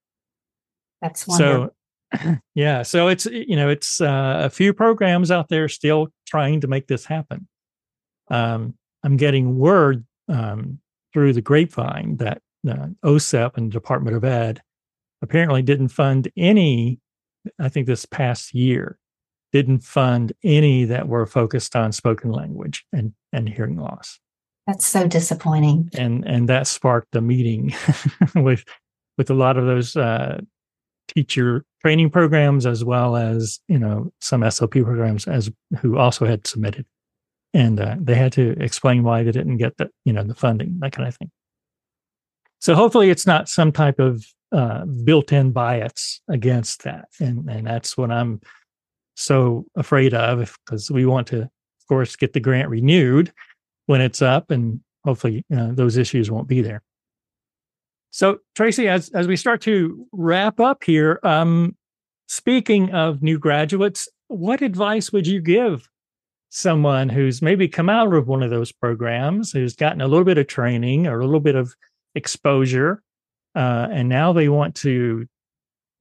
that's 1.03 1.27
wonderful. 1.27 1.75
so 2.17 2.39
yeah 2.55 2.83
so 2.83 3.09
it's 3.09 3.27
you 3.27 3.57
know 3.57 3.69
it's 3.69 4.01
uh, 4.01 4.41
a 4.45 4.51
few 4.51 4.73
programs 4.73 5.31
out 5.31 5.49
there 5.49 5.69
still 5.69 6.09
trying 6.27 6.61
to 6.61 6.67
make 6.67 6.87
this 6.87 7.05
happen 7.05 7.47
um, 8.31 8.75
i'm 9.05 9.17
getting 9.17 9.59
word 9.59 10.05
um, 10.29 10.79
through 11.13 11.33
the 11.33 11.43
grapevine 11.43 12.17
that 12.17 12.41
uh, 12.69 12.89
OSEP 13.05 13.57
and 13.57 13.73
Department 13.73 14.17
of 14.17 14.25
Ed 14.25 14.61
apparently 15.23 15.62
didn't 15.62 15.89
fund 15.89 16.31
any, 16.37 17.01
I 17.59 17.68
think 17.68 17.87
this 17.87 18.07
past 18.07 18.55
year, 18.55 18.99
didn't 19.53 19.81
fund 19.81 20.33
any 20.45 20.85
that 20.85 21.09
were 21.09 21.27
focused 21.27 21.75
on 21.75 21.93
spoken 21.93 22.31
language 22.31 22.85
and, 22.93 23.12
and 23.33 23.49
hearing 23.49 23.77
loss. 23.77 24.21
That's 24.66 24.87
so 24.87 25.09
disappointing. 25.09 25.91
And 25.95 26.25
and 26.25 26.49
that 26.49 26.66
sparked 26.66 27.16
a 27.16 27.21
meeting 27.21 27.75
with 28.37 28.64
with 29.18 29.29
a 29.31 29.35
lot 29.35 29.57
of 29.57 29.66
those 29.66 29.97
uh, 29.97 30.41
teacher 31.09 31.64
training 31.83 32.11
programs 32.11 32.66
as 32.66 32.85
well 32.85 33.16
as 33.16 33.59
you 33.66 33.79
know 33.79 34.12
some 34.21 34.43
SLP 34.43 34.85
programs 34.85 35.27
as 35.27 35.51
who 35.81 35.99
also 35.99 36.25
had 36.25 36.47
submitted, 36.47 36.87
and 37.53 37.81
uh, 37.81 37.97
they 37.99 38.14
had 38.14 38.33
to 38.35 38.51
explain 38.62 39.03
why 39.03 39.25
they 39.25 39.33
didn't 39.33 39.57
get 39.57 39.77
the 39.77 39.91
you 40.05 40.12
know 40.12 40.23
the 40.23 40.35
funding 40.35 40.77
that 40.81 40.93
kind 40.93 41.09
of 41.09 41.16
thing. 41.16 41.31
So 42.61 42.75
hopefully 42.75 43.11
it's 43.11 43.27
not 43.27 43.49
some 43.49 43.73
type 43.73 43.99
of 43.99 44.25
uh, 44.53 44.85
built-in 44.85 45.53
bias 45.53 46.21
against 46.29 46.83
that, 46.85 47.07
and 47.21 47.49
and 47.49 47.67
that's 47.67 47.97
what 47.97 48.11
I'm 48.11 48.41
so 49.15 49.67
afraid 49.77 50.15
of, 50.15 50.57
because 50.65 50.91
we 50.91 51.07
want 51.07 51.27
to, 51.29 51.43
of 51.43 51.87
course, 51.89 52.17
get 52.17 52.33
the 52.33 52.41
grant 52.41 52.69
renewed 52.69 53.33
when 53.87 54.01
it's 54.01 54.23
up, 54.23 54.51
and 54.51 54.81
hopefully 55.05 55.45
those 55.51 55.97
issues 55.97 56.31
won't 56.31 56.49
be 56.49 56.63
there. 56.63 56.83
So 58.11 58.39
Tracy, 58.55 58.89
as 58.89 59.09
as 59.11 59.27
we 59.27 59.37
start 59.37 59.61
to 59.63 60.07
wrap 60.13 60.61
up 60.61 60.83
here, 60.85 61.21
um, 61.23 61.77
speaking 62.27 62.91
of 62.93 63.23
new 63.23 63.39
graduates, 63.39 64.09
what 64.29 64.63
advice 64.63 65.13
would 65.13 65.27
you 65.27 65.41
give 65.41 65.89
someone 66.51 67.09
who's 67.09 67.41
maybe 67.41 67.69
come 67.69 67.89
out 67.89 68.13
of 68.13 68.27
one 68.27 68.43
of 68.43 68.51
those 68.51 68.73
programs, 68.73 69.53
who's 69.53 69.77
gotten 69.77 70.01
a 70.01 70.09
little 70.09 70.25
bit 70.25 70.39
of 70.39 70.49
training 70.49 71.07
or 71.07 71.21
a 71.21 71.25
little 71.25 71.41
bit 71.41 71.55
of 71.55 71.75
exposure. 72.15 73.03
Uh, 73.55 73.89
and 73.91 74.09
now 74.09 74.33
they 74.33 74.49
want 74.49 74.75
to 74.77 75.27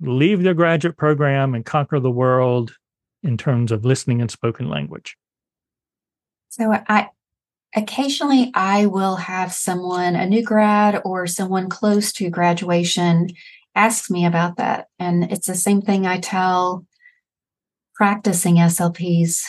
leave 0.02 0.44
their 0.44 0.54
graduate 0.54 0.98
program 0.98 1.56
and 1.56 1.66
conquer 1.66 2.00
the 2.00 2.12
world 2.12 2.76
in 3.24 3.38
terms 3.38 3.72
of 3.72 3.86
listening 3.86 4.22
and 4.22 4.32
spoken 4.32 4.70
language. 4.70 5.18
So 6.50 6.72
I 6.88 7.10
occasionally 7.76 8.52
I 8.54 8.86
will 8.86 9.18
have 9.18 9.52
someone, 9.52 10.16
a 10.16 10.26
new 10.26 10.44
grad 10.44 11.02
or 11.04 11.28
someone 11.28 11.70
close 11.70 12.12
to 12.14 12.30
graduation, 12.30 13.30
ask 13.76 14.10
me 14.10 14.26
about 14.26 14.58
that. 14.58 14.88
And 15.00 15.32
it's 15.32 15.48
the 15.48 15.56
same 15.56 15.82
thing 15.82 16.06
I 16.06 16.20
tell 16.20 16.86
practicing 17.96 18.56
SLPs 18.56 19.42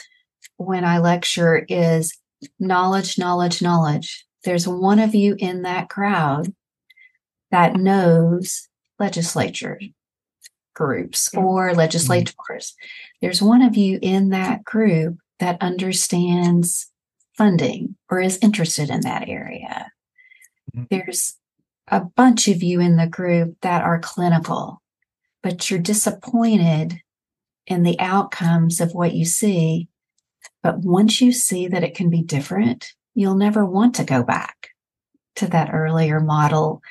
when 0.57 0.85
I 0.85 0.99
lecture 0.99 1.65
is 1.69 2.19
knowledge, 2.59 3.19
knowledge, 3.19 3.63
knowledge 3.63 4.27
there's 4.45 4.67
one 4.67 4.99
of 4.99 5.15
you 5.15 5.37
in 5.39 5.63
that 5.63 5.89
crowd 5.89 6.53
that 7.51 7.77
knows 7.77 8.69
legislature 8.99 9.81
groups 10.75 11.35
or 11.35 11.69
mm-hmm. 11.69 11.79
legislators. 11.79 12.35
Mm-hmm. 12.49 12.87
There's 13.21 13.43
one 13.43 13.63
of 13.63 13.77
you 13.77 13.99
in 14.01 14.31
that 14.31 14.65
group 14.65 15.19
that 15.39 15.61
understands 15.61 16.91
funding 17.37 17.97
or 18.11 18.21
is 18.21 18.39
interested 18.43 18.91
in 18.91 19.01
that 19.03 19.29
area. 19.29 19.91
Mm-hmm. 20.75 20.85
There's 20.91 21.37
a 21.89 22.01
bunch 22.01 22.49
of 22.49 22.63
you 22.63 22.81
in 22.81 22.97
the 22.97 23.07
group 23.07 23.57
that 23.63 23.83
are 23.83 23.99
clinical, 23.99 24.81
but 25.43 25.71
you're 25.71 25.81
disappointed 25.81 27.01
in 27.67 27.83
the 27.83 27.99
outcomes 27.99 28.81
of 28.81 28.93
what 28.93 29.15
you 29.15 29.25
see. 29.25 29.89
But 30.63 30.79
once 30.79 31.21
you 31.21 31.33
see 31.33 31.69
that 31.69 31.83
it 31.83 31.95
can 31.95 32.11
be 32.11 32.23
different, 32.23 32.93
you'll 33.15 33.37
never 33.37 33.65
want 33.65 33.95
to 33.97 34.05
go 34.05 34.23
back 34.23 34.69
to 35.37 35.47
that 35.49 35.73
earlier 35.73 36.21
model. 36.21 36.83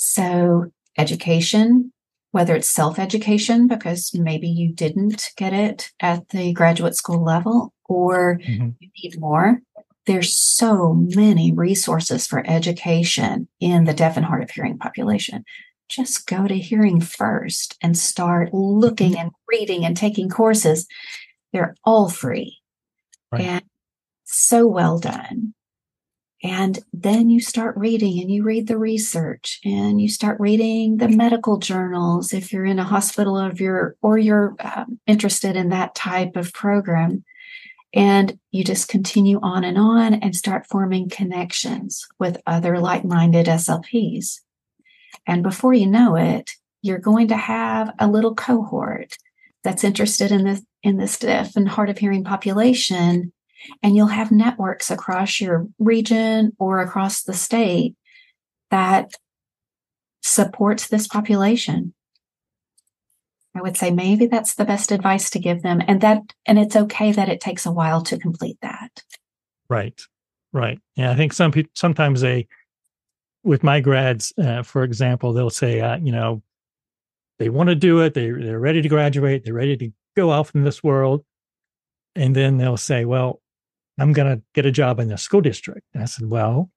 So, 0.00 0.70
education, 0.96 1.92
whether 2.30 2.54
it's 2.54 2.68
self 2.68 3.00
education, 3.00 3.66
because 3.66 4.12
maybe 4.14 4.48
you 4.48 4.72
didn't 4.72 5.32
get 5.36 5.52
it 5.52 5.90
at 6.00 6.28
the 6.28 6.52
graduate 6.52 6.94
school 6.94 7.22
level, 7.22 7.74
or 7.84 8.38
mm-hmm. 8.38 8.70
you 8.78 8.90
need 9.02 9.18
more. 9.18 9.60
There's 10.06 10.34
so 10.38 10.94
many 10.94 11.52
resources 11.52 12.28
for 12.28 12.48
education 12.48 13.48
in 13.58 13.84
the 13.84 13.92
deaf 13.92 14.16
and 14.16 14.24
hard 14.24 14.44
of 14.44 14.50
hearing 14.50 14.78
population. 14.78 15.44
Just 15.88 16.28
go 16.28 16.46
to 16.46 16.54
hearing 16.56 17.00
first 17.00 17.76
and 17.82 17.98
start 17.98 18.54
looking 18.54 19.12
mm-hmm. 19.12 19.20
and 19.20 19.30
reading 19.48 19.84
and 19.84 19.96
taking 19.96 20.28
courses. 20.28 20.86
They're 21.52 21.74
all 21.84 22.08
free 22.08 22.58
right. 23.32 23.42
and 23.42 23.64
so 24.24 24.64
well 24.64 25.00
done. 25.00 25.54
And 26.42 26.78
then 26.92 27.30
you 27.30 27.40
start 27.40 27.76
reading 27.76 28.20
and 28.20 28.30
you 28.30 28.44
read 28.44 28.68
the 28.68 28.78
research 28.78 29.60
and 29.64 30.00
you 30.00 30.08
start 30.08 30.38
reading 30.38 30.98
the 30.98 31.08
medical 31.08 31.58
journals 31.58 32.32
if 32.32 32.52
you're 32.52 32.64
in 32.64 32.78
a 32.78 32.84
hospital 32.84 33.36
of 33.36 33.60
your 33.60 33.96
or 34.02 34.18
you're 34.18 34.54
um, 34.60 35.00
interested 35.06 35.56
in 35.56 35.70
that 35.70 35.96
type 35.96 36.36
of 36.36 36.52
program. 36.52 37.24
And 37.92 38.38
you 38.52 38.62
just 38.62 38.88
continue 38.88 39.40
on 39.42 39.64
and 39.64 39.78
on 39.78 40.14
and 40.14 40.36
start 40.36 40.66
forming 40.66 41.08
connections 41.08 42.06
with 42.20 42.40
other 42.46 42.78
like 42.78 43.04
minded 43.04 43.46
SLPs. 43.46 44.40
And 45.26 45.42
before 45.42 45.74
you 45.74 45.86
know 45.86 46.14
it, 46.14 46.52
you're 46.82 46.98
going 46.98 47.28
to 47.28 47.36
have 47.36 47.92
a 47.98 48.06
little 48.06 48.34
cohort 48.34 49.16
that's 49.64 49.84
interested 49.84 50.30
in 50.30 50.44
this 50.44 50.62
in 50.84 50.96
this 50.96 51.18
deaf 51.18 51.56
and 51.56 51.68
hard 51.68 51.90
of 51.90 51.98
hearing 51.98 52.22
population 52.22 53.32
and 53.82 53.96
you'll 53.96 54.06
have 54.06 54.30
networks 54.30 54.90
across 54.90 55.40
your 55.40 55.66
region 55.78 56.52
or 56.58 56.80
across 56.80 57.22
the 57.22 57.34
state 57.34 57.94
that 58.70 59.12
supports 60.22 60.88
this 60.88 61.06
population. 61.06 61.94
I 63.54 63.62
would 63.62 63.76
say 63.76 63.90
maybe 63.90 64.26
that's 64.26 64.54
the 64.54 64.64
best 64.64 64.92
advice 64.92 65.30
to 65.30 65.38
give 65.38 65.62
them 65.62 65.82
and 65.88 66.00
that 66.02 66.22
and 66.46 66.58
it's 66.58 66.76
okay 66.76 67.12
that 67.12 67.28
it 67.28 67.40
takes 67.40 67.66
a 67.66 67.72
while 67.72 68.02
to 68.02 68.18
complete 68.18 68.58
that. 68.62 69.02
Right. 69.68 70.00
Right. 70.52 70.78
Yeah, 70.96 71.10
I 71.10 71.16
think 71.16 71.32
some 71.32 71.50
people 71.50 71.70
sometimes 71.74 72.20
they 72.20 72.46
with 73.42 73.62
my 73.62 73.80
grads 73.80 74.32
uh, 74.38 74.62
for 74.62 74.84
example, 74.84 75.32
they'll 75.32 75.50
say 75.50 75.80
uh, 75.80 75.96
you 75.96 76.12
know 76.12 76.42
they 77.38 77.48
want 77.48 77.68
to 77.68 77.74
do 77.74 78.00
it, 78.00 78.14
they 78.14 78.30
they're 78.30 78.60
ready 78.60 78.82
to 78.82 78.88
graduate, 78.88 79.44
they're 79.44 79.54
ready 79.54 79.76
to 79.76 79.90
go 80.16 80.30
off 80.30 80.54
in 80.54 80.62
this 80.62 80.82
world 80.82 81.24
and 82.14 82.34
then 82.34 82.56
they'll 82.56 82.76
say, 82.76 83.04
well, 83.04 83.40
I'm 83.98 84.12
going 84.12 84.36
to 84.36 84.42
get 84.54 84.66
a 84.66 84.70
job 84.70 85.00
in 85.00 85.08
the 85.08 85.18
school 85.18 85.40
district. 85.40 85.86
And 85.94 86.02
I 86.02 86.06
said, 86.06 86.30
Well, 86.30 86.70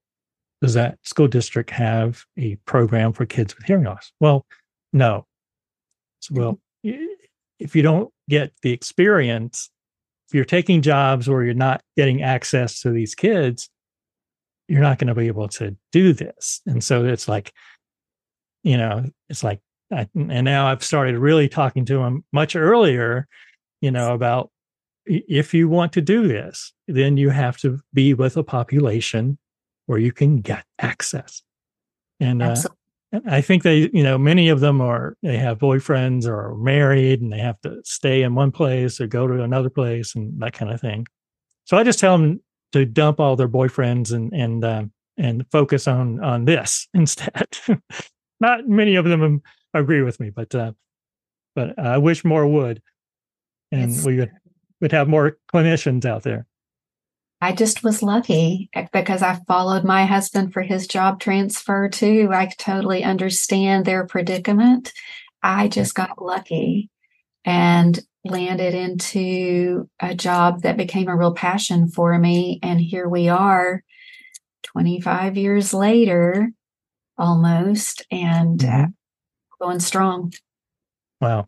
does 0.62 0.74
that 0.74 0.98
school 1.04 1.28
district 1.28 1.70
have 1.72 2.26
a 2.38 2.56
program 2.66 3.14
for 3.14 3.26
kids 3.26 3.56
with 3.56 3.66
hearing 3.66 3.86
loss? 3.86 4.12
Well, 4.20 4.46
no. 4.94 5.26
So, 6.20 6.36
well, 6.36 6.60
if 6.84 7.76
you 7.76 7.82
don't 7.82 8.12
get 8.30 8.52
the 8.62 8.72
experience, 8.72 9.70
if 10.30 10.36
you're 10.36 10.46
taking 10.46 10.82
jobs 10.82 11.28
where 11.30 11.44
you're 11.44 11.54
not 11.54 11.82
getting 11.98 12.22
access 12.22 12.82
to 12.82 12.92
these 12.92 13.16
kids, 13.16 13.70
you're 14.68 14.82
not 14.82 15.00
going 15.00 15.10
to 15.10 15.16
be 15.16 15.28
able 15.28 15.50
to 15.50 15.76
do 15.92 16.14
this. 16.14 16.62
And 16.66 16.84
so 16.84 17.06
it's 17.06 17.28
like, 17.28 17.52
you 18.64 18.78
know, 18.78 19.04
it's 19.28 19.44
like, 19.44 19.60
I, 19.92 20.08
and 20.16 20.46
now 20.46 20.68
I've 20.68 20.84
started 20.84 21.18
really 21.18 21.50
talking 21.50 21.84
to 21.86 21.96
them 21.96 22.24
much 22.32 22.56
earlier, 22.56 23.28
you 23.82 23.92
know, 23.92 24.14
about 24.14 24.50
if 25.06 25.54
you 25.54 25.68
want 25.68 25.94
to 25.94 26.02
do 26.02 26.28
this, 26.28 26.74
then 26.88 27.18
you 27.18 27.30
have 27.30 27.58
to 27.58 27.80
be 27.94 28.14
with 28.14 28.38
a 28.38 28.44
population 28.44 29.38
where 29.86 30.00
you 30.00 30.12
can 30.12 30.42
get 30.42 30.66
access. 30.80 31.42
And 32.20 32.44
uh, 32.44 32.56
I 33.28 33.42
think 33.42 33.64
they, 33.64 33.90
you 33.92 34.04
know, 34.04 34.18
many 34.18 34.50
of 34.50 34.60
them 34.60 34.80
are, 34.80 35.18
they 35.22 35.38
have 35.38 35.58
boyfriends 35.58 36.26
or 36.26 36.56
married 36.56 37.22
and 37.22 37.34
they 37.34 37.40
have 37.40 37.60
to 37.62 37.82
stay 37.84 38.22
in 38.22 38.36
one 38.36 38.52
place 38.52 39.02
or 39.02 39.08
go 39.08 39.28
to 39.28 39.42
another 39.44 39.70
place 39.70 40.16
and 40.16 40.40
that 40.42 40.54
kind 40.54 40.72
of 40.72 40.80
thing. 40.80 41.08
So 41.66 41.78
I 41.78 41.84
just 41.84 42.00
tell 42.00 42.18
them 42.18 42.42
to 42.74 42.86
dump 42.86 43.20
all 43.20 43.36
their 43.36 43.50
boyfriends 43.50 44.14
and, 44.14 44.32
and, 44.34 44.64
uh, 44.64 44.84
and 45.18 45.46
focus 45.52 45.88
on, 45.88 46.24
on 46.24 46.46
this 46.46 46.88
instead. 46.94 47.48
Not 48.40 48.68
many 48.68 48.96
of 48.96 49.06
them 49.06 49.42
agree 49.74 50.04
with 50.04 50.20
me, 50.20 50.30
but, 50.30 50.54
uh, 50.56 50.72
but 51.56 51.78
I 51.78 51.98
wish 51.98 52.24
more 52.24 52.48
would. 52.48 52.82
And 53.72 53.92
it's, 53.92 54.06
we 54.06 54.20
would, 54.20 54.32
would 54.82 54.92
have 54.92 55.08
more 55.08 55.38
clinicians 55.54 56.06
out 56.06 56.24
there. 56.24 56.48
I 57.44 57.54
just 57.54 57.84
was 57.84 58.04
lucky 58.04 58.70
because 58.94 59.24
I 59.24 59.40
followed 59.48 59.84
my 59.84 60.06
husband 60.06 60.54
for 60.54 60.62
his 60.62 60.86
job 60.86 61.20
transfer 61.20 61.90
too. 61.90 62.30
I 62.32 62.48
totally 62.58 63.04
understand 63.04 63.86
their 63.86 64.06
predicament. 64.06 64.94
I 65.42 65.68
just 65.68 65.96
got 65.96 66.22
lucky 66.22 66.92
and 67.44 68.00
landed 68.24 68.76
into 68.76 69.90
a 70.00 70.14
job 70.14 70.62
that 70.62 70.78
became 70.78 71.08
a 71.08 71.16
real 71.16 71.34
passion 71.34 71.88
for 71.88 72.18
me. 72.20 72.60
And 72.62 72.80
here 72.80 73.10
we 73.10 73.28
are 73.30 73.84
25 74.64 75.36
years 75.36 75.74
later, 75.74 76.52
almost, 77.18 78.06
and 78.12 78.60
mm-hmm. 78.60 78.84
uh, 78.84 79.66
going 79.66 79.80
strong. 79.80 80.32
Wow. 81.20 81.48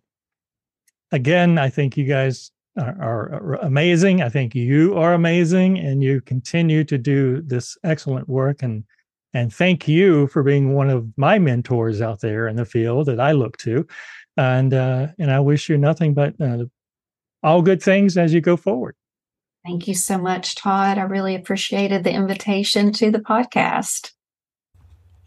Again, 1.12 1.60
I 1.60 1.70
think 1.70 1.98
you 1.98 2.06
guys 2.06 2.50
are, 2.78 3.34
are, 3.34 3.54
amazing. 3.56 4.22
I 4.22 4.30
think 4.30 4.56
you 4.56 4.96
are 4.98 5.14
amazing, 5.14 5.78
and 5.78 6.04
you 6.04 6.22
continue 6.22 6.84
to 6.86 6.98
do 6.98 7.42
this 7.42 7.78
excellent 7.84 8.28
work. 8.28 8.64
And 8.64 8.84
and 9.36 9.54
thank 9.54 9.88
you 9.88 10.28
for 10.28 10.44
being 10.44 10.74
one 10.74 10.90
of 10.90 11.08
my 11.18 11.40
mentors 11.40 12.02
out 12.02 12.22
there 12.22 12.48
in 12.48 12.56
the 12.56 12.66
field 12.66 13.08
that 13.08 13.20
I 13.20 13.32
look 13.32 13.58
to. 13.58 13.86
And 14.38 14.74
uh, 14.74 15.08
and 15.20 15.32
I 15.32 15.40
wish 15.40 15.70
you 15.70 15.78
nothing 15.78 16.14
but 16.14 16.40
uh, 16.42 16.66
all 17.44 17.62
good 17.62 17.82
things 17.82 18.18
as 18.18 18.34
you 18.34 18.42
go 18.42 18.58
forward. 18.58 18.96
Thank 19.66 19.88
you 19.88 19.94
so 19.94 20.18
much, 20.18 20.56
Todd. 20.56 20.98
I 20.98 21.04
really 21.04 21.36
appreciated 21.36 22.04
the 22.04 22.12
invitation 22.12 22.92
to 22.94 23.12
the 23.12 23.20
podcast. 23.20 24.12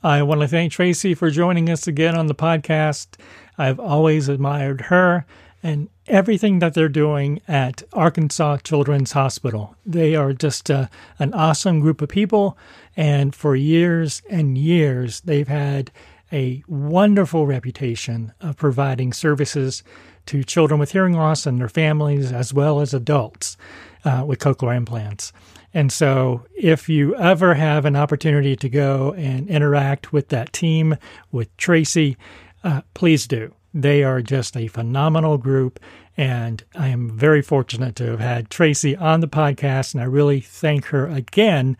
I 0.02 0.22
want 0.22 0.42
to 0.42 0.48
thank 0.48 0.72
Tracy 0.72 1.14
for 1.14 1.30
joining 1.30 1.70
us 1.70 1.86
again 1.86 2.16
on 2.16 2.26
the 2.26 2.34
podcast. 2.34 3.18
I've 3.56 3.80
always 3.80 4.28
admired 4.28 4.82
her 4.82 5.24
and 5.66 5.88
everything 6.06 6.60
that 6.60 6.74
they're 6.74 6.88
doing 6.88 7.40
at 7.48 7.82
Arkansas 7.92 8.58
Children's 8.58 9.10
Hospital. 9.10 9.74
They 9.84 10.14
are 10.14 10.32
just 10.32 10.70
uh, 10.70 10.86
an 11.18 11.34
awesome 11.34 11.80
group 11.80 12.00
of 12.00 12.08
people. 12.08 12.56
And 12.96 13.34
for 13.34 13.56
years 13.56 14.22
and 14.30 14.56
years, 14.56 15.22
they've 15.22 15.48
had 15.48 15.90
a 16.32 16.62
wonderful 16.68 17.48
reputation 17.48 18.32
of 18.40 18.56
providing 18.56 19.12
services 19.12 19.82
to 20.26 20.44
children 20.44 20.78
with 20.78 20.92
hearing 20.92 21.14
loss 21.14 21.46
and 21.46 21.58
their 21.58 21.68
families, 21.68 22.30
as 22.30 22.54
well 22.54 22.80
as 22.80 22.94
adults 22.94 23.56
uh, 24.04 24.22
with 24.24 24.38
cochlear 24.38 24.76
implants. 24.76 25.32
And 25.74 25.90
so, 25.90 26.46
if 26.54 26.88
you 26.88 27.16
ever 27.16 27.54
have 27.54 27.84
an 27.84 27.96
opportunity 27.96 28.54
to 28.54 28.68
go 28.68 29.14
and 29.14 29.48
interact 29.48 30.12
with 30.12 30.28
that 30.28 30.52
team, 30.52 30.96
with 31.32 31.54
Tracy, 31.56 32.16
uh, 32.62 32.82
please 32.94 33.26
do. 33.26 33.52
They 33.76 34.02
are 34.02 34.22
just 34.22 34.56
a 34.56 34.68
phenomenal 34.68 35.36
group. 35.36 35.78
And 36.16 36.64
I 36.74 36.88
am 36.88 37.10
very 37.10 37.42
fortunate 37.42 37.94
to 37.96 38.06
have 38.06 38.20
had 38.20 38.48
Tracy 38.48 38.96
on 38.96 39.20
the 39.20 39.28
podcast. 39.28 39.92
And 39.92 40.02
I 40.02 40.06
really 40.06 40.40
thank 40.40 40.86
her 40.86 41.06
again 41.06 41.76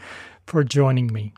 for 0.47 0.63
joining 0.63 1.11
me. 1.11 1.33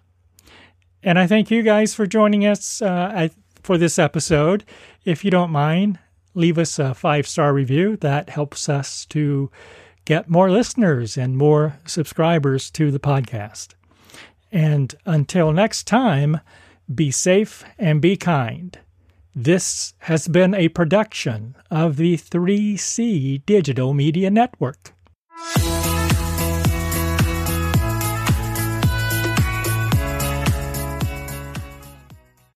And 1.01 1.17
I 1.17 1.29
thank 1.29 1.53
you 1.53 1.63
guys 1.63 1.95
for 1.95 2.09
joining 2.09 2.45
us 2.45 2.83
uh, 2.83 3.29
for 3.63 3.79
this 3.79 4.01
episode. 4.01 4.65
If 5.05 5.25
you 5.25 5.31
don't 5.31 5.53
mind, 5.53 6.01
leave 6.35 6.59
us 6.59 6.81
a 6.81 6.93
five 6.93 7.29
star 7.29 7.53
review. 7.53 7.97
That 7.97 8.29
helps 8.29 8.69
us 8.69 9.07
to 9.07 9.53
get 10.07 10.29
more 10.29 10.51
listeners 10.51 11.17
and 11.17 11.37
more 11.37 11.79
subscribers 11.87 12.69
to 12.73 12.91
the 12.91 12.99
podcast. 12.99 13.75
And 14.51 14.93
until 15.07 15.53
next 15.53 15.87
time, 15.87 16.41
be 16.93 17.13
safe 17.13 17.65
and 17.79 18.01
be 18.01 18.17
kind. 18.17 18.77
This 19.41 19.95
has 19.99 20.27
been 20.27 20.53
a 20.53 20.69
production 20.69 21.55
of 21.71 21.95
the 21.97 22.17
3C 22.17 23.47
Digital 23.47 23.95
Media 23.95 24.33
Network. 24.33 24.95